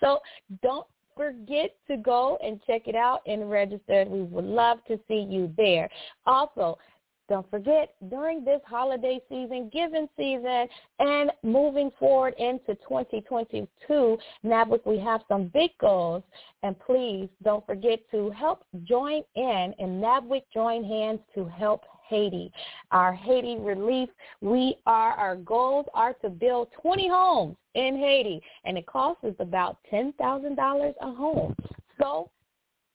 [0.00, 0.20] So
[0.62, 4.04] don't forget to go and check it out and register.
[4.08, 5.88] We would love to see you there.
[6.26, 6.78] Also,
[7.26, 10.66] don't forget, during this holiday season, giving season,
[10.98, 16.22] and moving forward into 2022, NABWIC, we have some big goals.
[16.62, 22.52] And please don't forget to help join in and NABWIC join hands to help Haiti.
[22.90, 24.08] Our Haiti relief,
[24.40, 29.34] we are, our goals are to build 20 homes in Haiti, and it costs us
[29.38, 31.54] about $10,000 a home.
[32.00, 32.30] So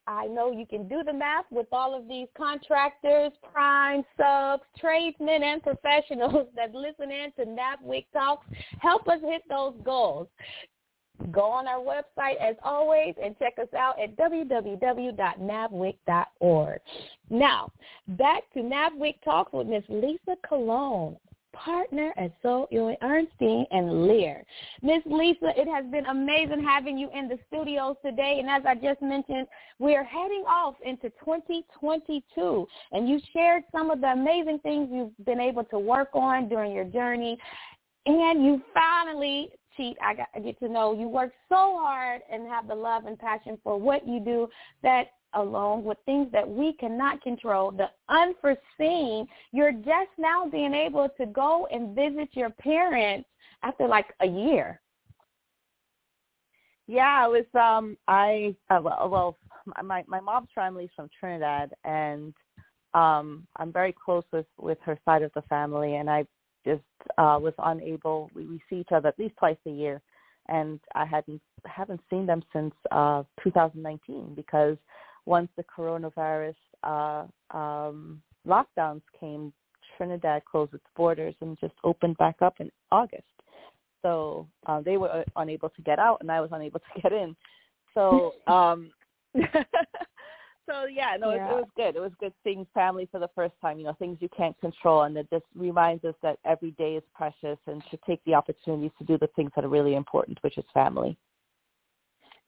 [0.09, 5.43] I know you can do the math with all of these contractors, prime subs, tradesmen,
[5.43, 8.47] and professionals that listen in to NABWIC Talks.
[8.79, 10.27] Help us hit those goals.
[11.31, 16.79] Go on our website as always and check us out at www.nabwic.org.
[17.29, 17.71] Now,
[18.07, 21.17] back to NABWIC Talks with Miss Lisa Colon
[21.53, 24.43] partner at Saul Ewing Arnstein and Lehr.
[24.81, 28.37] Miss Lisa, it has been amazing having you in the studios today.
[28.39, 32.67] And as I just mentioned, we are heading off into 2022.
[32.91, 36.71] And you shared some of the amazing things you've been able to work on during
[36.71, 37.37] your journey.
[38.05, 39.97] And you finally cheat.
[40.03, 43.17] I, got, I get to know you work so hard and have the love and
[43.17, 44.49] passion for what you do
[44.83, 51.07] that along with things that we cannot control, the unforeseen, you're just now being able
[51.17, 53.29] to go and visit your parents
[53.63, 54.81] after like a year.
[56.87, 59.37] Yeah, it was um I uh, well, well
[59.83, 62.33] my my mom's family's from Trinidad and
[62.95, 66.25] um I'm very close with with her side of the family and I
[66.65, 66.81] just
[67.17, 70.01] uh was unable we, we see each other at least twice a year
[70.47, 74.77] and I hadn't haven't seen them since uh 2019 because
[75.25, 79.53] once the coronavirus uh, um, lockdowns came,
[79.95, 83.23] Trinidad closed its borders and just opened back up in August.
[84.01, 87.13] So uh, they were uh, unable to get out, and I was unable to get
[87.13, 87.35] in.
[87.93, 88.91] So, um,
[90.69, 91.47] so yeah, no, yeah.
[91.47, 91.95] It, it was good.
[91.95, 93.79] It was good seeing family for the first time.
[93.79, 97.03] You know, things you can't control, and it just reminds us that every day is
[97.13, 100.57] precious, and to take the opportunities to do the things that are really important, which
[100.57, 101.17] is family.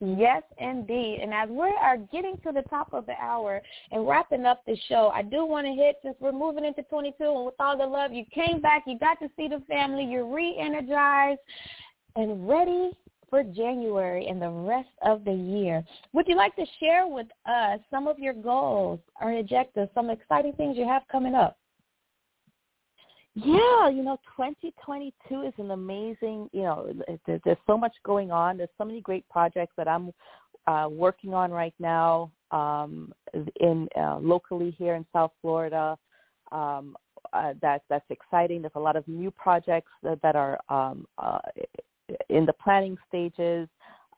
[0.03, 1.19] Yes, indeed.
[1.21, 4.75] And as we are getting to the top of the hour and wrapping up the
[4.89, 7.85] show, I do want to hit, since we're moving into 22 and with all the
[7.85, 11.39] love, you came back, you got to see the family, you're re-energized
[12.15, 12.89] and ready
[13.31, 15.83] for January and the rest of the year.
[16.13, 20.53] Would you like to share with us some of your goals or objectives, some exciting
[20.53, 21.57] things you have coming up?
[23.33, 26.93] Yeah, you know, 2022 is an amazing, you know,
[27.25, 28.57] there's so much going on.
[28.57, 30.11] There's so many great projects that I'm
[30.67, 33.13] uh, working on right now um,
[33.61, 35.97] in uh, locally here in South Florida.
[36.51, 36.97] Um,
[37.31, 38.61] uh, that that's exciting.
[38.61, 41.39] There's a lot of new projects that, that are um, uh,
[42.29, 43.67] in the planning stages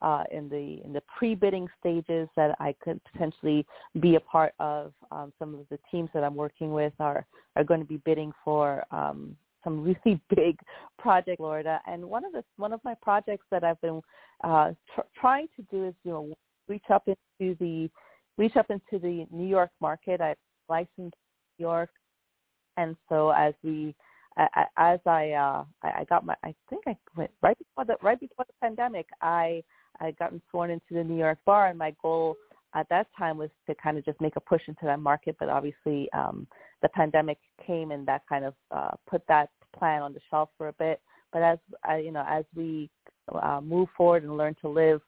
[0.03, 3.65] uh, in the in the pre-bidding stages that I could potentially
[3.99, 4.93] be a part of.
[5.11, 7.25] Um, some of the teams that I'm working with are
[7.55, 10.59] are going to be bidding for um, some really big
[10.99, 11.79] project, Florida.
[11.87, 14.01] And one of the one of my projects that I've been
[14.43, 16.33] uh, tr- trying to do is you know
[16.67, 17.89] reach up into the
[18.37, 20.19] reach up into the New York market.
[20.19, 20.35] I
[20.67, 21.13] licensed New
[21.59, 21.89] York,
[22.75, 23.95] and so as we
[24.37, 28.19] I, as I uh I got my I think I went right before the right
[28.19, 29.63] before the pandemic I
[29.99, 32.35] I gotten sworn into the New York bar and my goal
[32.75, 35.49] at that time was to kind of just make a push into that market but
[35.49, 36.47] obviously um
[36.81, 40.67] the pandemic came and that kind of uh put that plan on the shelf for
[40.69, 41.01] a bit.
[41.31, 42.89] But as I, you know as we
[43.33, 45.01] uh, move forward and learn to live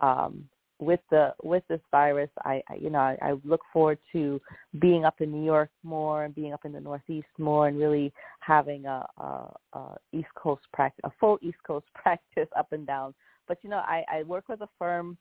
[0.00, 0.44] um
[0.80, 4.40] with the with this virus, I, I you know I, I look forward to
[4.80, 8.12] being up in New York more and being up in the Northeast more and really
[8.40, 13.14] having a, a, a East Coast practice, a full East Coast practice up and down.
[13.46, 15.16] But you know I, I work with a firm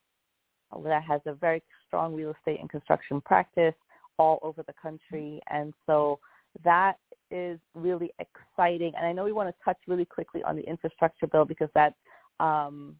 [0.83, 3.75] that has a very strong real estate and construction practice
[4.17, 6.19] all over the country, and so
[6.63, 6.95] that
[7.31, 8.93] is really exciting.
[8.97, 11.93] And I know we want to touch really quickly on the infrastructure bill because that
[12.39, 12.95] um,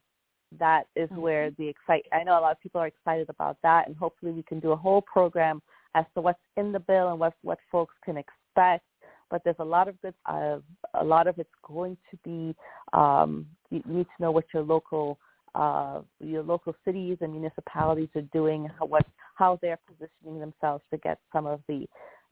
[0.58, 1.22] that is mm-hmm.
[1.22, 4.32] where the excite I know a lot of people are excited about that and hopefully
[4.32, 5.62] we can do a whole program
[5.96, 8.84] as to what's in the bill and what what folks can expect
[9.30, 10.58] but there's a lot of good uh,
[10.96, 12.56] a lot of it's going to be
[12.94, 15.20] um, you need to know what your local
[15.56, 20.98] uh, your local cities and municipalities are doing how what how they're positioning themselves to
[20.98, 21.86] get some of the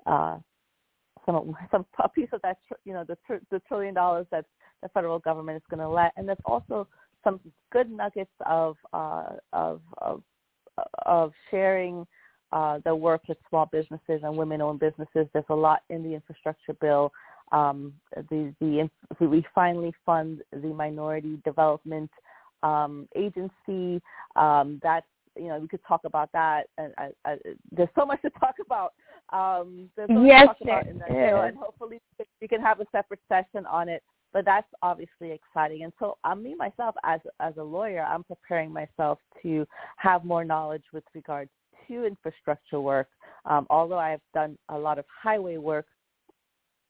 [0.06, 0.38] uh,
[1.26, 3.18] some some a piece of that you know the
[3.52, 4.46] the trillion dollars that
[4.84, 6.88] the federal government is going to let and there's also
[7.28, 7.40] some
[7.72, 10.22] good nuggets of uh, of, of
[11.06, 12.06] of sharing
[12.54, 15.28] uh, the work with small businesses and women-owned businesses.
[15.34, 17.12] There's a lot in the infrastructure bill.
[17.52, 17.94] Um,
[18.30, 18.90] the, the
[19.26, 22.10] we finally fund the Minority Development
[22.64, 24.02] um, Agency.
[24.36, 25.06] Um, that's
[25.36, 26.68] you know we could talk about that.
[26.78, 27.38] And I, I,
[27.72, 28.94] there's so much to talk about.
[29.34, 32.02] Um, there's so much yes, to talk about in that bill, and hopefully
[32.42, 34.04] we can have a separate session on it
[34.34, 35.84] but that's obviously exciting.
[35.84, 39.66] And so, um, me myself, as as a lawyer, I'm preparing myself to
[39.98, 41.52] have more knowledge with regards
[41.88, 43.08] to infrastructure work.
[43.46, 45.86] Um, although I've done a lot of highway work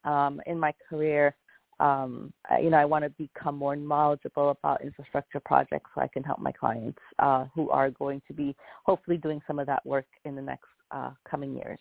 [0.04, 1.36] um, in my career,
[1.80, 6.24] um, you know, I want to become more knowledgeable about infrastructure projects so I can
[6.24, 10.08] help my clients uh, who are going to be hopefully doing some of that work
[10.26, 11.80] in the next uh, coming years.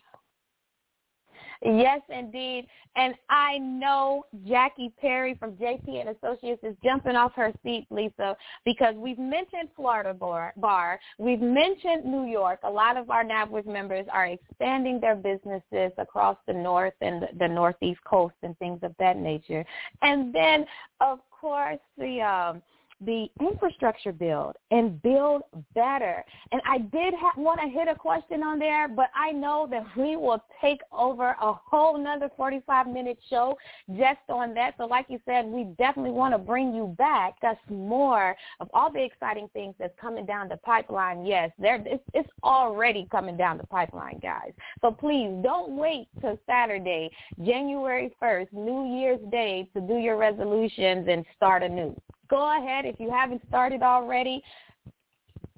[1.63, 2.67] Yes, indeed.
[2.95, 8.35] And I know Jackie Perry from JP and Associates is jumping off her seat, Lisa,
[8.65, 10.99] because we've mentioned Florida bar, bar.
[11.17, 12.59] We've mentioned New York.
[12.63, 17.27] A lot of our NABWIC members are expanding their businesses across the north and the,
[17.39, 19.65] the northeast coast and things of that nature.
[20.01, 20.65] And then,
[21.01, 22.61] of course, the um,
[23.01, 25.43] the infrastructure build and build
[25.75, 26.23] better.
[26.51, 29.85] And I did ha- want to hit a question on there, but I know that
[29.95, 33.57] we will take over a whole nother 45 minute show
[33.95, 34.75] just on that.
[34.77, 37.35] So like you said, we definitely want to bring you back.
[37.41, 41.25] That's more of all the exciting things that's coming down the pipeline.
[41.25, 44.51] Yes, there it's, it's already coming down the pipeline, guys.
[44.81, 47.11] So please don't wait till Saturday,
[47.45, 51.95] January 1st, New Year's Day to do your resolutions and start anew
[52.29, 52.85] go ahead.
[52.85, 54.41] If you haven't started already,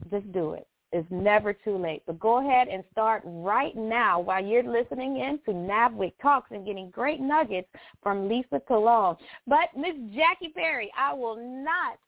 [0.09, 0.67] just do it.
[0.91, 2.01] It's never too late.
[2.07, 6.65] But go ahead and start right now while you're listening in to NABWIC Talks and
[6.65, 7.67] getting great nuggets
[8.01, 9.15] from Lisa Colon.
[9.45, 11.99] But Miss Jackie Perry, I will not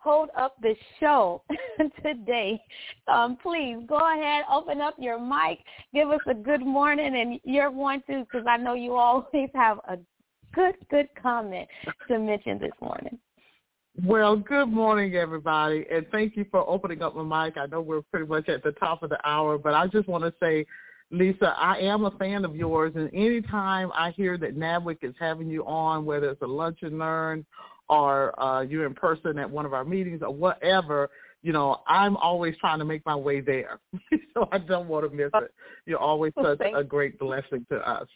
[0.00, 1.42] hold up the show
[2.04, 2.60] today.
[3.08, 5.58] Um, please go ahead, open up your mic,
[5.94, 9.78] give us a good morning, and you're one too, because I know you always have
[9.88, 9.98] a
[10.54, 11.68] good, good comment
[12.08, 13.18] to mention this morning.
[14.04, 17.56] Well, good morning, everybody, and thank you for opening up my mic.
[17.56, 20.22] I know we're pretty much at the top of the hour, but I just want
[20.22, 20.66] to say,
[21.10, 25.48] Lisa, I am a fan of yours, and anytime I hear that NABWIC is having
[25.48, 27.46] you on, whether it's a lunch and learn
[27.88, 31.08] or uh, you're in person at one of our meetings or whatever,
[31.42, 33.80] you know, I'm always trying to make my way there,
[34.34, 35.54] so I don't want to miss it.
[35.86, 38.08] You're always such a great blessing to us.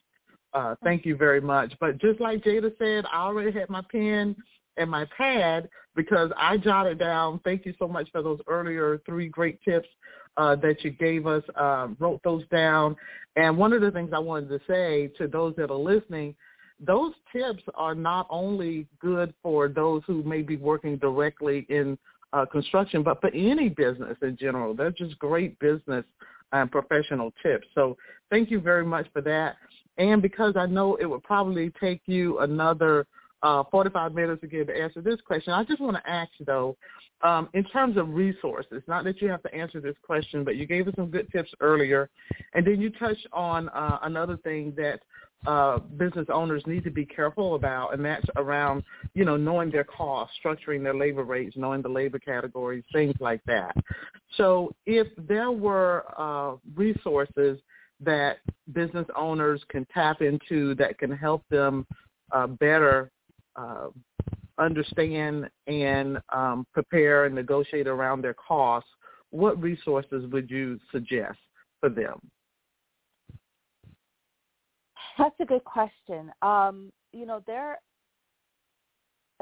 [0.52, 1.72] Uh, thank you very much.
[1.80, 4.36] But just like Jada said, I already had my pen
[4.80, 7.40] and my pad because I jotted down.
[7.44, 9.88] Thank you so much for those earlier three great tips
[10.36, 11.42] uh, that you gave us.
[11.54, 12.96] Uh, wrote those down.
[13.36, 16.34] And one of the things I wanted to say to those that are listening,
[16.80, 21.98] those tips are not only good for those who may be working directly in
[22.32, 24.74] uh, construction, but for any business in general.
[24.74, 26.04] They're just great business
[26.52, 27.66] and professional tips.
[27.74, 27.96] So
[28.30, 29.56] thank you very much for that.
[29.98, 33.06] And because I know it would probably take you another
[33.42, 35.52] uh, 45 minutes again to answer this question.
[35.52, 36.76] I just want to ask, though,
[37.22, 40.66] um, in terms of resources, not that you have to answer this question, but you
[40.66, 42.08] gave us some good tips earlier,
[42.54, 45.00] and then you touched on uh, another thing that
[45.46, 48.82] uh, business owners need to be careful about, and that's around,
[49.14, 53.40] you know, knowing their costs, structuring their labor rates, knowing the labor categories, things like
[53.46, 53.74] that.
[54.36, 57.58] So if there were uh, resources
[58.00, 58.38] that
[58.72, 61.86] business owners can tap into that can help them
[62.32, 63.10] uh, better
[63.56, 63.88] uh,
[64.58, 68.90] understand and um, prepare and negotiate around their costs,
[69.30, 71.38] what resources would you suggest
[71.80, 72.20] for them?
[75.18, 76.32] That's a good question.
[76.42, 77.78] Um, you know, there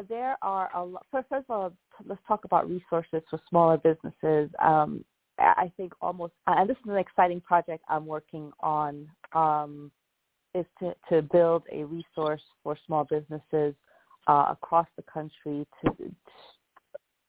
[0.08, 1.06] there are a lot.
[1.10, 1.72] First, of all,
[2.04, 4.50] let's talk about resources for smaller businesses.
[4.62, 5.04] Um,
[5.38, 9.90] I think almost, and this is an exciting project I'm working on, um,
[10.54, 13.74] is to, to build a resource for small businesses
[14.28, 16.12] uh, across the country to,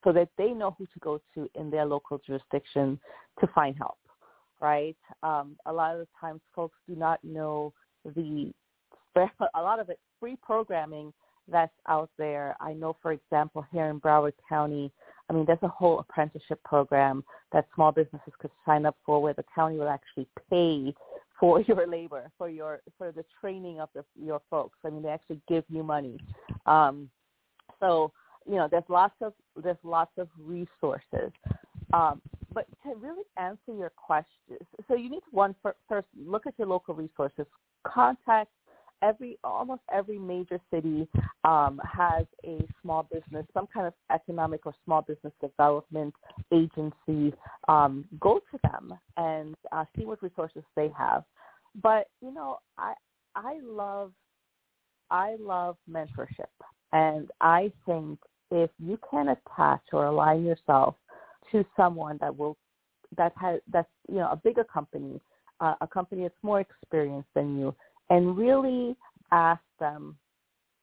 [0.03, 2.99] so that they know who to go to in their local jurisdiction
[3.39, 3.97] to find help.
[4.61, 4.97] Right?
[5.23, 7.73] Um, a lot of the times, folks do not know
[8.03, 8.51] the
[9.55, 11.11] a lot of it free programming
[11.51, 12.55] that's out there.
[12.59, 14.91] I know, for example, here in Broward County,
[15.29, 19.33] I mean, there's a whole apprenticeship program that small businesses could sign up for, where
[19.33, 20.93] the county will actually pay
[21.39, 24.77] for your labor, for your for the training of the, your folks.
[24.85, 26.17] I mean, they actually give you money.
[26.65, 27.09] Um,
[27.79, 28.11] so
[28.45, 31.31] you know, there's lots of there's lots of resources.
[31.93, 32.21] Um,
[32.53, 35.55] but to really answer your questions, so you need to one
[35.87, 37.45] first look at your local resources.
[37.85, 38.51] Contact
[39.01, 41.07] every almost every major city
[41.43, 46.13] um, has a small business, some kind of economic or small business development
[46.51, 47.33] agency.
[47.67, 51.23] Um, go to them and uh, see what resources they have.
[51.81, 52.93] But you know, I
[53.35, 54.11] I love
[55.11, 56.49] I love mentorship,
[56.93, 58.19] and I think
[58.51, 60.95] if you can attach or align yourself
[61.51, 62.57] to someone that will
[63.17, 65.19] that has that's you know a bigger company,
[65.59, 67.75] uh, a company that's more experienced than you,
[68.09, 68.95] and really
[69.31, 70.17] ask them,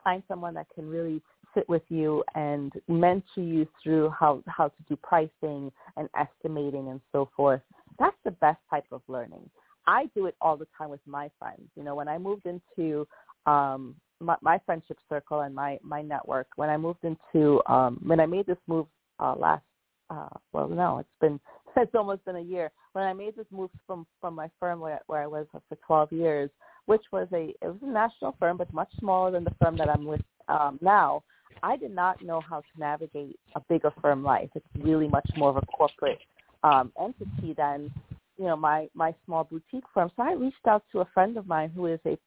[0.03, 1.23] find someone that can really
[1.55, 7.01] sit with you and mentor you through how, how to do pricing and estimating and
[7.13, 7.61] so forth.
[7.99, 9.49] That's the best type of learning.
[9.87, 11.63] I do it all the time with my friends.
[11.77, 13.07] You know, when I moved into
[13.47, 18.21] um, my, my friendship circle and my, my network, when I moved into, um, when
[18.21, 18.87] I made this move
[19.21, 19.63] uh, last,
[20.11, 21.41] uh, well, no, it's been,
[21.77, 22.71] it's almost been a year.
[22.93, 26.13] When I made this move from, from my firm where, where I was for 12
[26.13, 26.51] years,
[26.87, 29.89] which was a it was a national firm, but much smaller than the firm that
[29.89, 31.23] I'm with um, now.
[31.63, 34.51] I did not know how to navigate a bigger firm life.
[34.55, 36.19] It's really much more of a corporate
[36.63, 37.91] um, entity than
[38.39, 40.11] you know my my small boutique firm.
[40.17, 42.19] So I reached out to a friend of mine who is a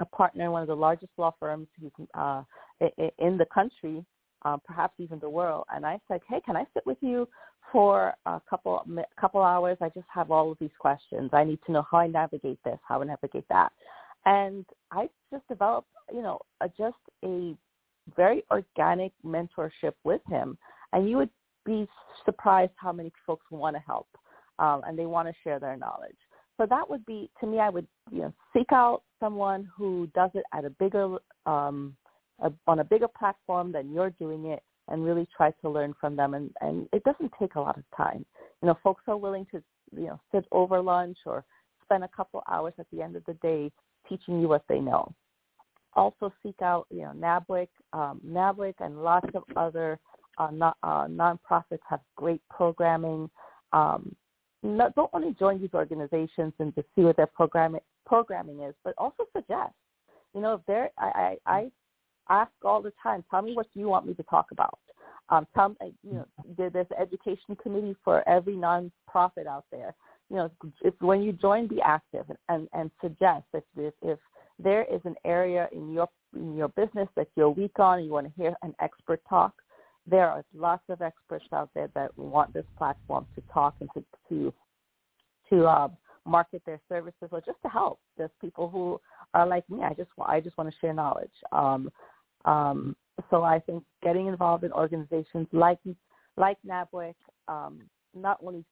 [0.00, 1.68] a partner in one of the largest law firms
[2.14, 2.42] uh,
[3.18, 4.04] in the country,
[4.42, 5.64] uh, perhaps even the world.
[5.74, 7.28] And I said, hey, can I sit with you
[7.72, 8.84] for a couple
[9.20, 9.78] couple hours.
[9.80, 11.30] I just have all of these questions.
[11.32, 13.72] I need to know how I navigate this, how I navigate that,
[14.26, 17.54] and I just developed, you know, a, just a
[18.16, 20.58] very organic mentorship with him.
[20.92, 21.30] And you would
[21.64, 21.86] be
[22.24, 24.08] surprised how many folks want to help
[24.58, 26.16] um, and they want to share their knowledge.
[26.56, 30.30] So that would be, to me, I would you know seek out someone who does
[30.34, 31.16] it at a bigger
[31.46, 31.96] um,
[32.42, 36.16] a, on a bigger platform than you're doing it and really try to learn from
[36.16, 36.34] them.
[36.34, 38.24] And, and it doesn't take a lot of time.
[38.62, 39.62] You know, folks are willing to,
[39.96, 41.44] you know, sit over lunch or
[41.84, 43.70] spend a couple hours at the end of the day
[44.08, 45.12] teaching you what they know.
[45.94, 49.98] Also seek out, you know, NABWIC, um, NABWIC and lots of other
[50.38, 53.28] uh, not, uh, nonprofits have great programming.
[53.72, 54.14] Um,
[54.62, 58.94] not, don't only join these organizations and just see what their programming programming is, but
[58.98, 59.72] also suggest.
[60.34, 61.70] You know, if they're, I, I, I
[62.30, 64.78] ask all the time, tell me what you want me to talk about.
[65.28, 66.26] Um, tell me, you know,
[66.56, 69.94] there's an education committee for every nonprofit out there.
[70.28, 70.50] You know,
[70.82, 74.18] if when you join, be active and, and, and suggest if, if if
[74.62, 78.12] there is an area in your in your business that you're weak on and you
[78.12, 79.52] want to hear an expert talk,
[80.06, 84.04] there are lots of experts out there that want this platform to talk and to
[84.28, 84.52] to
[85.48, 85.88] to uh,
[86.24, 87.98] market their services or just to help.
[88.16, 89.00] There's people who
[89.34, 89.82] are like me.
[89.82, 91.30] I just I just want to share knowledge.
[91.52, 91.90] Um,
[92.44, 92.96] um,
[93.28, 95.78] so I think getting involved in organizations like
[96.36, 97.14] like NABWIC,
[97.48, 97.82] um,
[98.14, 98.64] not only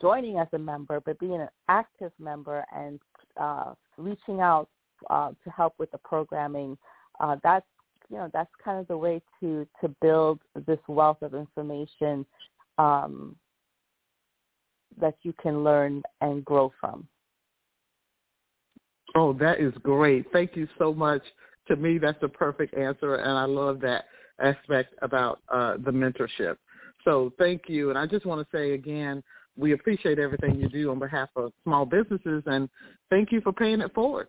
[0.00, 2.98] joining as a member, but being an active member and
[3.38, 4.68] uh, reaching out
[5.10, 6.78] uh, to help with the programming,
[7.20, 7.66] uh, that's
[8.08, 12.24] you know that's kind of the way to to build this wealth of information
[12.78, 13.36] um,
[15.00, 17.06] that you can learn and grow from.
[19.16, 20.26] Oh, that is great.
[20.32, 21.22] Thank you so much
[21.68, 24.04] to me, that's the perfect answer, and I love that
[24.40, 26.56] aspect about uh, the mentorship.
[27.04, 29.22] So thank you, and I just want to say again,
[29.56, 32.68] we appreciate everything you do on behalf of small businesses, and
[33.10, 34.28] thank you for paying it forward.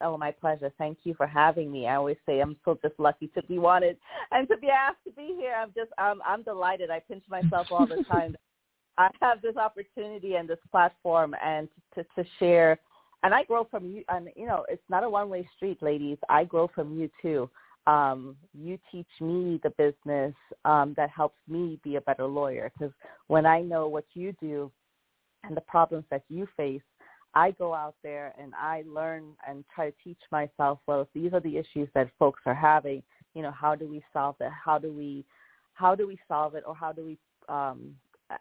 [0.00, 0.70] Oh, my pleasure.
[0.78, 1.88] Thank you for having me.
[1.88, 3.96] I always say I'm so just lucky to be wanted
[4.30, 5.54] and to be asked to be here.
[5.60, 6.90] I'm just I'm I'm delighted.
[6.90, 8.36] I pinch myself all the time.
[8.96, 12.78] I have this opportunity and this platform and to to share
[13.22, 14.04] and I grow from you.
[14.08, 16.18] And you know, it's not a one-way street, ladies.
[16.28, 17.50] I grow from you too.
[17.86, 22.70] Um, you teach me the business um, that helps me be a better lawyer.
[22.78, 22.94] Because
[23.28, 24.70] when I know what you do
[25.44, 26.82] and the problems that you face,
[27.34, 30.80] I go out there and I learn and try to teach myself.
[30.86, 33.02] Well, if these are the issues that folks are having,
[33.34, 34.50] you know, how do we solve it?
[34.52, 35.24] How do we,
[35.74, 37.94] how do we solve it, or how do we um,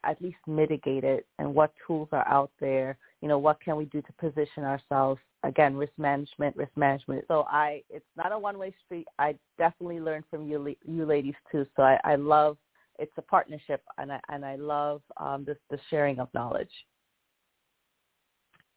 [0.04, 2.98] at least mitigate it and what tools are out there.
[3.22, 5.20] You know what can we do to position ourselves?
[5.44, 7.26] Again risk management risk management.
[7.28, 9.08] So i it's not a one way street.
[9.20, 11.66] I definitely learned from you you ladies too.
[11.76, 12.58] So i, I love
[13.00, 16.72] it's a partnership and i and i love um this the sharing of knowledge.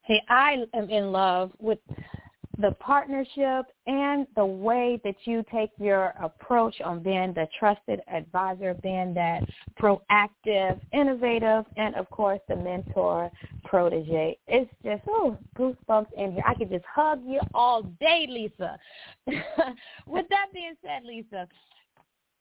[0.03, 1.79] Hey i am in love with
[2.61, 8.73] the partnership and the way that you take your approach on being the trusted advisor,
[8.75, 9.43] being that
[9.79, 13.31] proactive, innovative, and of course the mentor
[13.65, 14.37] protege.
[14.47, 16.43] It's just, oh, goosebumps in here.
[16.45, 18.77] I could just hug you all day, Lisa.
[20.07, 21.47] With that being said, Lisa,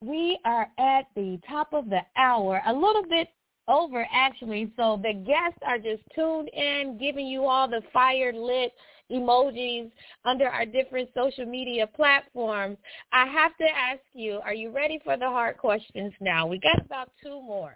[0.02, 3.28] we are at the top of the hour, a little bit
[3.70, 4.72] over actually.
[4.76, 8.72] So the guests are just tuned in, giving you all the fire lit
[9.10, 9.90] emojis
[10.24, 12.78] under our different social media platforms.
[13.12, 16.46] I have to ask you, are you ready for the hard questions now?
[16.46, 17.74] We got about two more.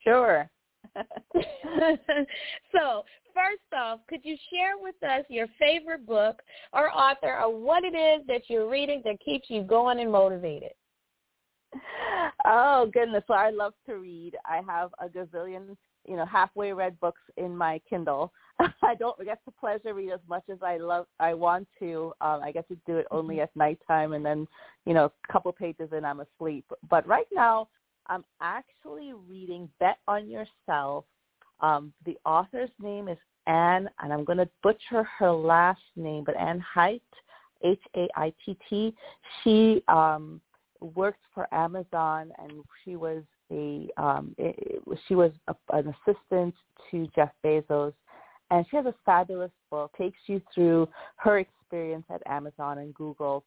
[0.00, 0.48] Sure.
[2.72, 3.04] so
[3.34, 6.40] first off, could you share with us your favorite book
[6.72, 10.72] or author or what it is that you're reading that keeps you going and motivated?
[12.44, 13.24] Oh goodness!
[13.26, 14.32] So I love to read.
[14.44, 18.32] I have a gazillion, you know, halfway read books in my Kindle.
[18.82, 21.06] I don't get to pleasure read as much as I love.
[21.20, 22.12] I want to.
[22.20, 23.42] Um, I get to do it only mm-hmm.
[23.42, 24.46] at nighttime, and then,
[24.86, 26.64] you know, a couple pages and I'm asleep.
[26.88, 27.68] But right now,
[28.06, 31.04] I'm actually reading "Bet on Yourself."
[31.60, 36.36] Um, the author's name is Anne, and I'm going to butcher her last name, but
[36.36, 37.00] Anne Haidt,
[37.64, 38.94] H A I T T.
[39.42, 40.40] She um,
[40.80, 42.52] worked for Amazon, and
[42.84, 46.54] she was a um, it, she was a, an assistant
[46.90, 47.94] to Jeff Bezos,
[48.50, 49.92] and she has a fabulous book.
[49.96, 53.44] Takes you through her experience at Amazon and Google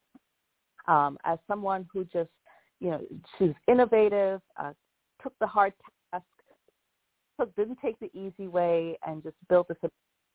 [0.88, 2.30] um, as someone who just
[2.80, 3.02] you know
[3.38, 4.74] she's innovative, uh,
[5.22, 5.74] took the hard
[6.12, 6.26] task,
[7.40, 9.78] took didn't take the easy way, and just built this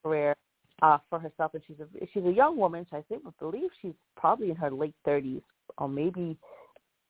[0.02, 0.34] career
[0.82, 1.54] uh, for herself.
[1.54, 2.86] And she's a she's a young woman.
[2.90, 5.42] So I think I believe she's probably in her late thirties
[5.78, 6.36] or maybe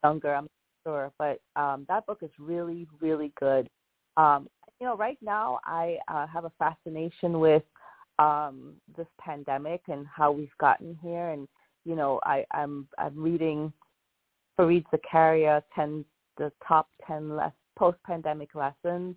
[0.06, 0.34] younger.
[0.34, 3.68] I'm not sure, but um, that book is really, really good.
[4.16, 4.48] Um,
[4.80, 7.62] you know, right now I uh, have a fascination with
[8.18, 11.48] um, this pandemic and how we've gotten here, and
[11.84, 13.72] you know, I, I'm I'm reading
[14.58, 16.04] Fareed Zakaria, ten
[16.38, 19.14] the top ten less post-pandemic lessons.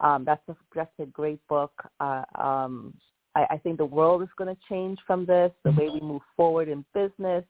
[0.00, 1.72] Um, that's a, that's a great book.
[2.00, 2.94] Uh, um,
[3.34, 5.52] I, I think the world is going to change from this.
[5.64, 7.44] The way we move forward in business,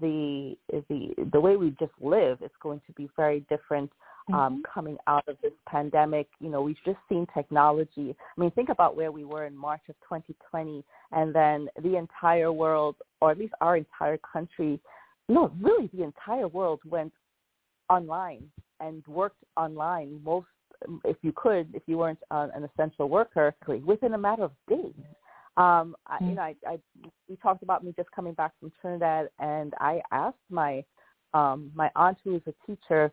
[0.00, 3.90] the the the way we just live is going to be very different
[4.28, 4.60] um, mm-hmm.
[4.72, 6.28] coming out of this pandemic.
[6.40, 8.14] You know, we've just seen technology.
[8.20, 12.52] I mean, think about where we were in March of 2020, and then the entire
[12.52, 14.80] world, or at least our entire country,
[15.28, 17.12] no, really the entire world went
[17.88, 18.44] online
[18.80, 20.20] and worked online.
[20.24, 20.46] Most,
[21.04, 24.94] if you could, if you weren't uh, an essential worker, within a matter of days.
[25.56, 26.36] Um, I, you mm.
[26.36, 26.78] know, I, I
[27.28, 30.84] we talked about me just coming back from Trinidad, and I asked my
[31.34, 33.12] um, my aunt who is a teacher.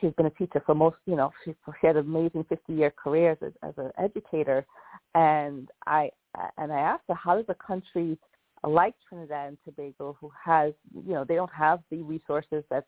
[0.00, 3.36] She's been a teacher for most, you know, she, she had an amazing 50-year career
[3.42, 4.66] as, as an educator,
[5.14, 6.10] and I
[6.56, 8.18] and I asked her, how does a country
[8.66, 12.86] like Trinidad and Tobago, who has, you know, they don't have the resources that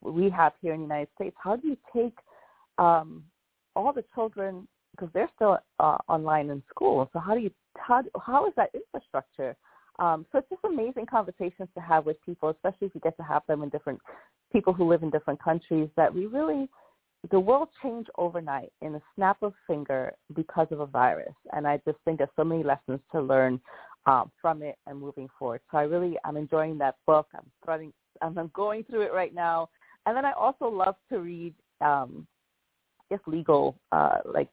[0.00, 2.16] we have here in the United States, how do you take
[2.78, 3.22] um,
[3.76, 7.08] all the children because they're still uh, online in school.
[7.12, 9.56] So how do you how how is that infrastructure?
[9.98, 13.22] Um, so it's just amazing conversations to have with people, especially if you get to
[13.22, 14.00] have them in different
[14.52, 15.88] people who live in different countries.
[15.96, 16.68] That we really
[17.30, 21.80] the world changed overnight in a snap of finger because of a virus, and I
[21.86, 23.60] just think there's so many lessons to learn
[24.06, 25.60] um, from it and moving forward.
[25.70, 27.28] So I really I'm enjoying that book.
[27.34, 29.68] I'm I'm going through it right now,
[30.06, 32.26] and then I also love to read um,
[33.10, 34.48] just legal uh, like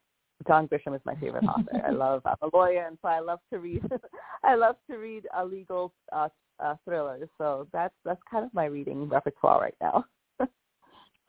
[0.48, 1.84] John Grisham is my favorite author.
[1.86, 3.84] I love I'm a lawyer, and so I love to read.
[4.44, 6.30] I love to read a legal uh,
[6.60, 7.28] uh, thrillers.
[7.38, 10.06] So that's that's kind of my reading repertoire right now.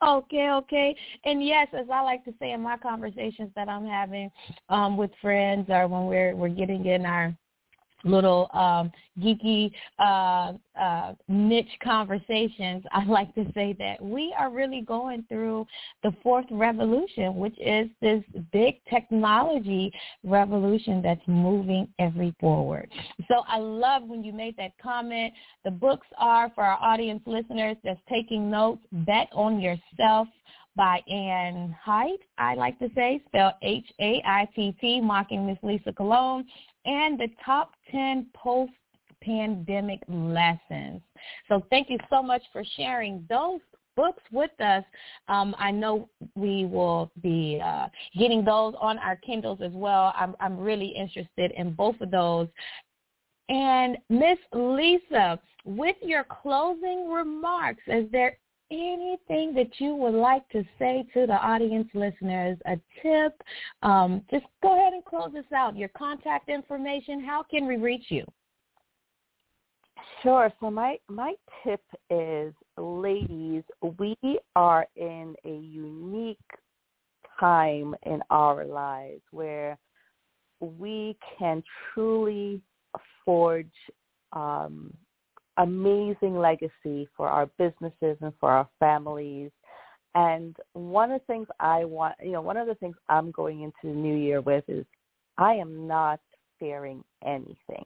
[0.03, 0.95] Okay, okay.
[1.25, 4.31] And yes, as I like to say in my conversations that I'm having
[4.69, 7.35] um with friends or when we're we're getting in our
[8.03, 14.81] little um, geeky uh, uh, niche conversations, I like to say that we are really
[14.81, 15.65] going through
[16.03, 19.91] the fourth revolution, which is this big technology
[20.23, 22.89] revolution that's moving every forward.
[23.27, 25.33] So I love when you made that comment.
[25.63, 28.81] The books are for our audience listeners that's taking notes.
[28.91, 30.27] Bet on yourself
[30.75, 36.45] by Ann Height, I like to say, spelled H-A-I-T-T, mocking Miss Lisa Colon,
[36.85, 41.01] and the top 10 post-pandemic lessons.
[41.49, 43.59] So thank you so much for sharing those
[43.95, 44.83] books with us.
[45.27, 50.13] Um, I know we will be uh, getting those on our Kindles as well.
[50.15, 52.47] I'm, I'm really interested in both of those.
[53.49, 58.37] And Miss Lisa, with your closing remarks, is there
[58.71, 63.41] anything that you would like to say to the audience listeners, a tip,
[63.83, 65.75] um, just go ahead and close this out.
[65.75, 68.25] Your contact information, how can we reach you?
[70.23, 70.51] Sure.
[70.59, 73.63] So my my tip is, ladies,
[73.99, 74.15] we
[74.55, 76.37] are in a unique
[77.39, 79.77] time in our lives where
[80.59, 81.63] we can
[81.93, 82.61] truly
[83.25, 83.67] forge
[84.33, 84.93] um,
[85.61, 89.51] amazing legacy for our businesses and for our families.
[90.15, 93.61] And one of the things I want, you know, one of the things I'm going
[93.61, 94.85] into the new year with is
[95.37, 96.19] I am not
[96.59, 97.85] fearing anything.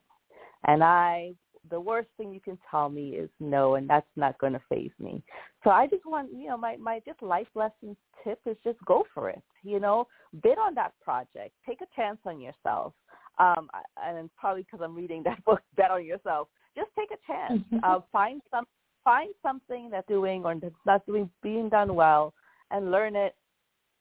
[0.67, 1.33] And I,
[1.69, 4.91] the worst thing you can tell me is no, and that's not going to phase
[4.99, 5.23] me.
[5.63, 9.05] So I just want, you know, my, my just life lessons tip is just go
[9.13, 10.07] for it, you know,
[10.41, 12.93] bid on that project, take a chance on yourself.
[13.37, 13.69] Um,
[14.01, 17.61] and probably because I'm reading that book, Bet on Yourself, just take a chance.
[17.73, 17.79] Mm-hmm.
[17.83, 18.65] Uh, find some
[19.03, 22.33] find something that's doing or that's not doing being done well,
[22.71, 23.35] and learn it.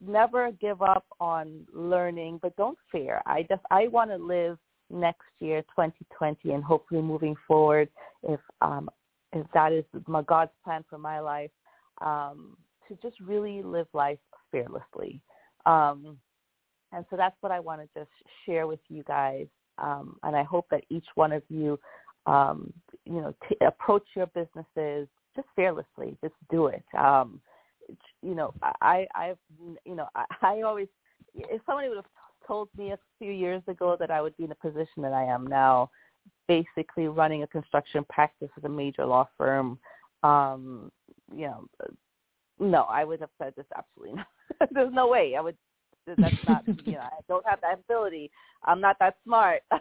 [0.04, 3.22] Never give up on learning, but don't fear.
[3.26, 4.58] I just I want to live
[4.90, 7.88] next year, 2020, and hopefully moving forward,
[8.22, 8.90] if um,
[9.32, 11.50] if that is my God's plan for my life,
[12.00, 12.56] um,
[12.88, 14.18] to just really live life
[14.50, 15.20] fearlessly.
[15.66, 16.18] Um,
[16.92, 18.10] and so that's what I want to just
[18.46, 19.46] share with you guys.
[19.78, 21.78] Um, and I hope that each one of you
[22.26, 22.72] um,
[23.04, 26.16] you know, t- approach your businesses just fearlessly.
[26.22, 26.84] Just do it.
[26.98, 27.40] Um,
[28.22, 29.38] you know, I, I've,
[29.84, 30.88] you know, I, I always,
[31.34, 32.04] if somebody would have
[32.46, 35.24] told me a few years ago that I would be in the position that I
[35.24, 35.90] am now,
[36.48, 39.78] basically running a construction practice at a major law firm,
[40.22, 40.90] um,
[41.34, 41.66] you know,
[42.58, 44.16] no, I would have said this absolutely
[44.60, 44.68] not.
[44.72, 45.56] There's no way I would.
[46.06, 48.30] That's not, you know, I don't have that ability.
[48.64, 49.62] I'm not that smart.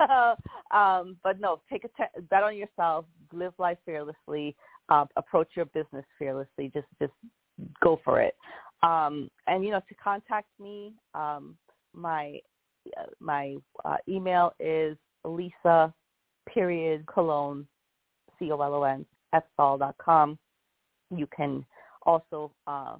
[0.70, 3.04] um, but no, take a bet on yourself.
[3.32, 4.56] Live life fearlessly.
[4.88, 6.70] Uh, approach your business fearlessly.
[6.74, 7.12] Just just
[7.82, 8.34] go for it.
[8.82, 11.56] Um, and you know, to contact me, um,
[11.94, 12.38] my
[12.98, 15.92] uh, my uh, email is Lisa
[16.48, 17.66] period Colon
[18.38, 19.46] C O L O N at
[19.98, 20.38] com.
[21.14, 21.64] You can
[22.02, 22.96] also uh,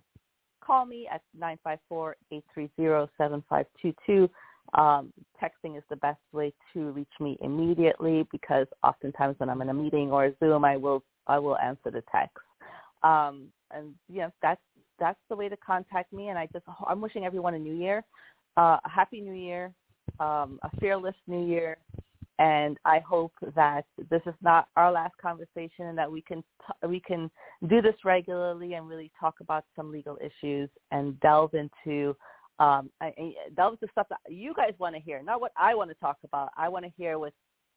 [0.62, 4.28] call me at nine five four eight three zero seven five two two.
[4.74, 5.12] Um,
[5.42, 9.74] texting is the best way to reach me immediately because oftentimes when I'm in a
[9.74, 12.38] meeting or a Zoom, I will I will answer the text.
[13.02, 14.60] Um, and yes, that's
[14.98, 16.28] that's the way to contact me.
[16.28, 18.04] And I just I'm wishing everyone a new year,
[18.56, 19.72] uh, a happy new year,
[20.20, 21.78] um, a fearless new year,
[22.40, 26.86] and I hope that this is not our last conversation and that we can t-
[26.86, 27.30] we can
[27.68, 32.16] do this regularly and really talk about some legal issues and delve into
[32.60, 35.52] um, I, I, that was the stuff that you guys want to hear, not what
[35.56, 36.50] I want to talk about.
[36.56, 37.32] I want to hear what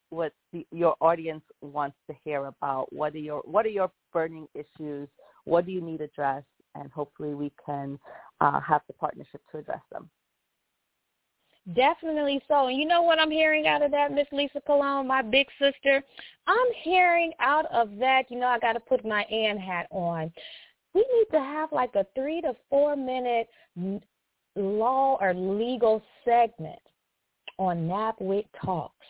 [0.10, 2.92] what the, your audience wants to hear about.
[2.92, 5.08] What are your what are your burning issues?
[5.46, 6.46] What do you need addressed?
[6.76, 7.98] And hopefully, we can
[8.42, 10.10] uh, have the partnership to address them.
[11.76, 12.68] Definitely so.
[12.68, 16.04] And you know what I'm hearing out of that, Miss Lisa Colon, my big sister?
[16.46, 20.34] I'm hearing out of that, you know, I got to put my Ann hat on.
[20.94, 23.48] We need to have like a three to four minute
[24.56, 26.80] law or legal segment
[27.58, 29.06] on NABWIC Talks.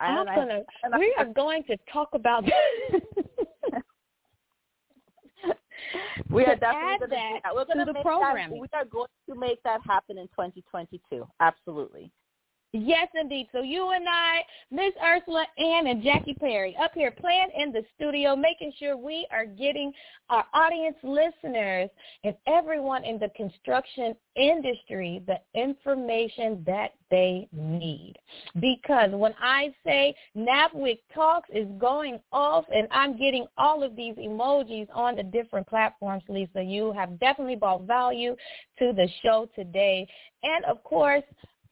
[0.00, 0.62] I'm gonna.
[0.98, 2.44] We are going to talk about.
[6.30, 8.50] we are definitely going to, We're going to the program.
[8.52, 11.26] we are going to make that happen in 2022.
[11.40, 12.10] Absolutely.
[12.72, 13.48] Yes, indeed.
[13.50, 17.82] So you and I, Miss Ursula Ann and Jackie Perry up here playing in the
[17.96, 19.92] studio, making sure we are getting
[20.28, 21.90] our audience listeners
[22.22, 28.14] and everyone in the construction industry the information that they need.
[28.60, 34.14] Because when I say NABWIC Talks is going off and I'm getting all of these
[34.14, 38.36] emojis on the different platforms, Lisa, you have definitely brought value
[38.78, 40.06] to the show today.
[40.44, 41.24] And of course,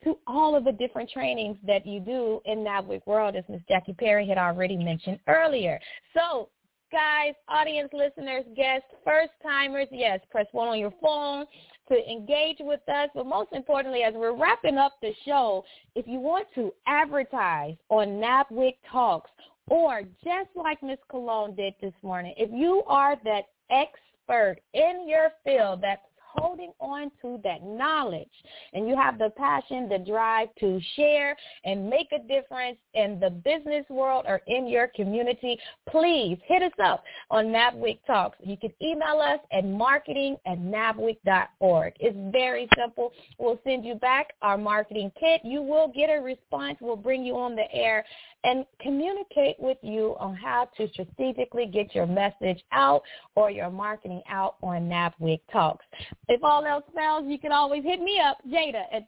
[0.04, 3.60] to all of the different trainings that you do in NABWIC World, as Ms.
[3.68, 5.78] Jackie Perry had already mentioned earlier.
[6.14, 6.48] So
[6.90, 11.44] guys, audience listeners, guests, first timers, yes, press one on your phone
[11.88, 13.08] to engage with us.
[13.14, 18.20] But most importantly, as we're wrapping up the show, if you want to advertise on
[18.20, 19.30] NABWIC Talks,
[19.70, 20.98] or just like Ms.
[21.10, 26.02] Colon did this morning, if you are that expert in your field, that
[26.32, 28.28] holding on to that knowledge
[28.72, 33.30] and you have the passion, the drive to share and make a difference in the
[33.30, 35.58] business world or in your community,
[35.88, 38.38] please hit us up on NABWIC Talks.
[38.40, 41.92] You can email us at marketing at nabwic.org.
[42.00, 43.12] It's very simple.
[43.38, 45.40] We'll send you back our marketing kit.
[45.44, 46.78] You will get a response.
[46.80, 48.04] We'll bring you on the air
[48.44, 53.02] and communicate with you on how to strategically get your message out
[53.34, 55.84] or your marketing out on NABWIC Talks.
[56.30, 59.06] If all else fails, you can always hit me up, Jada, at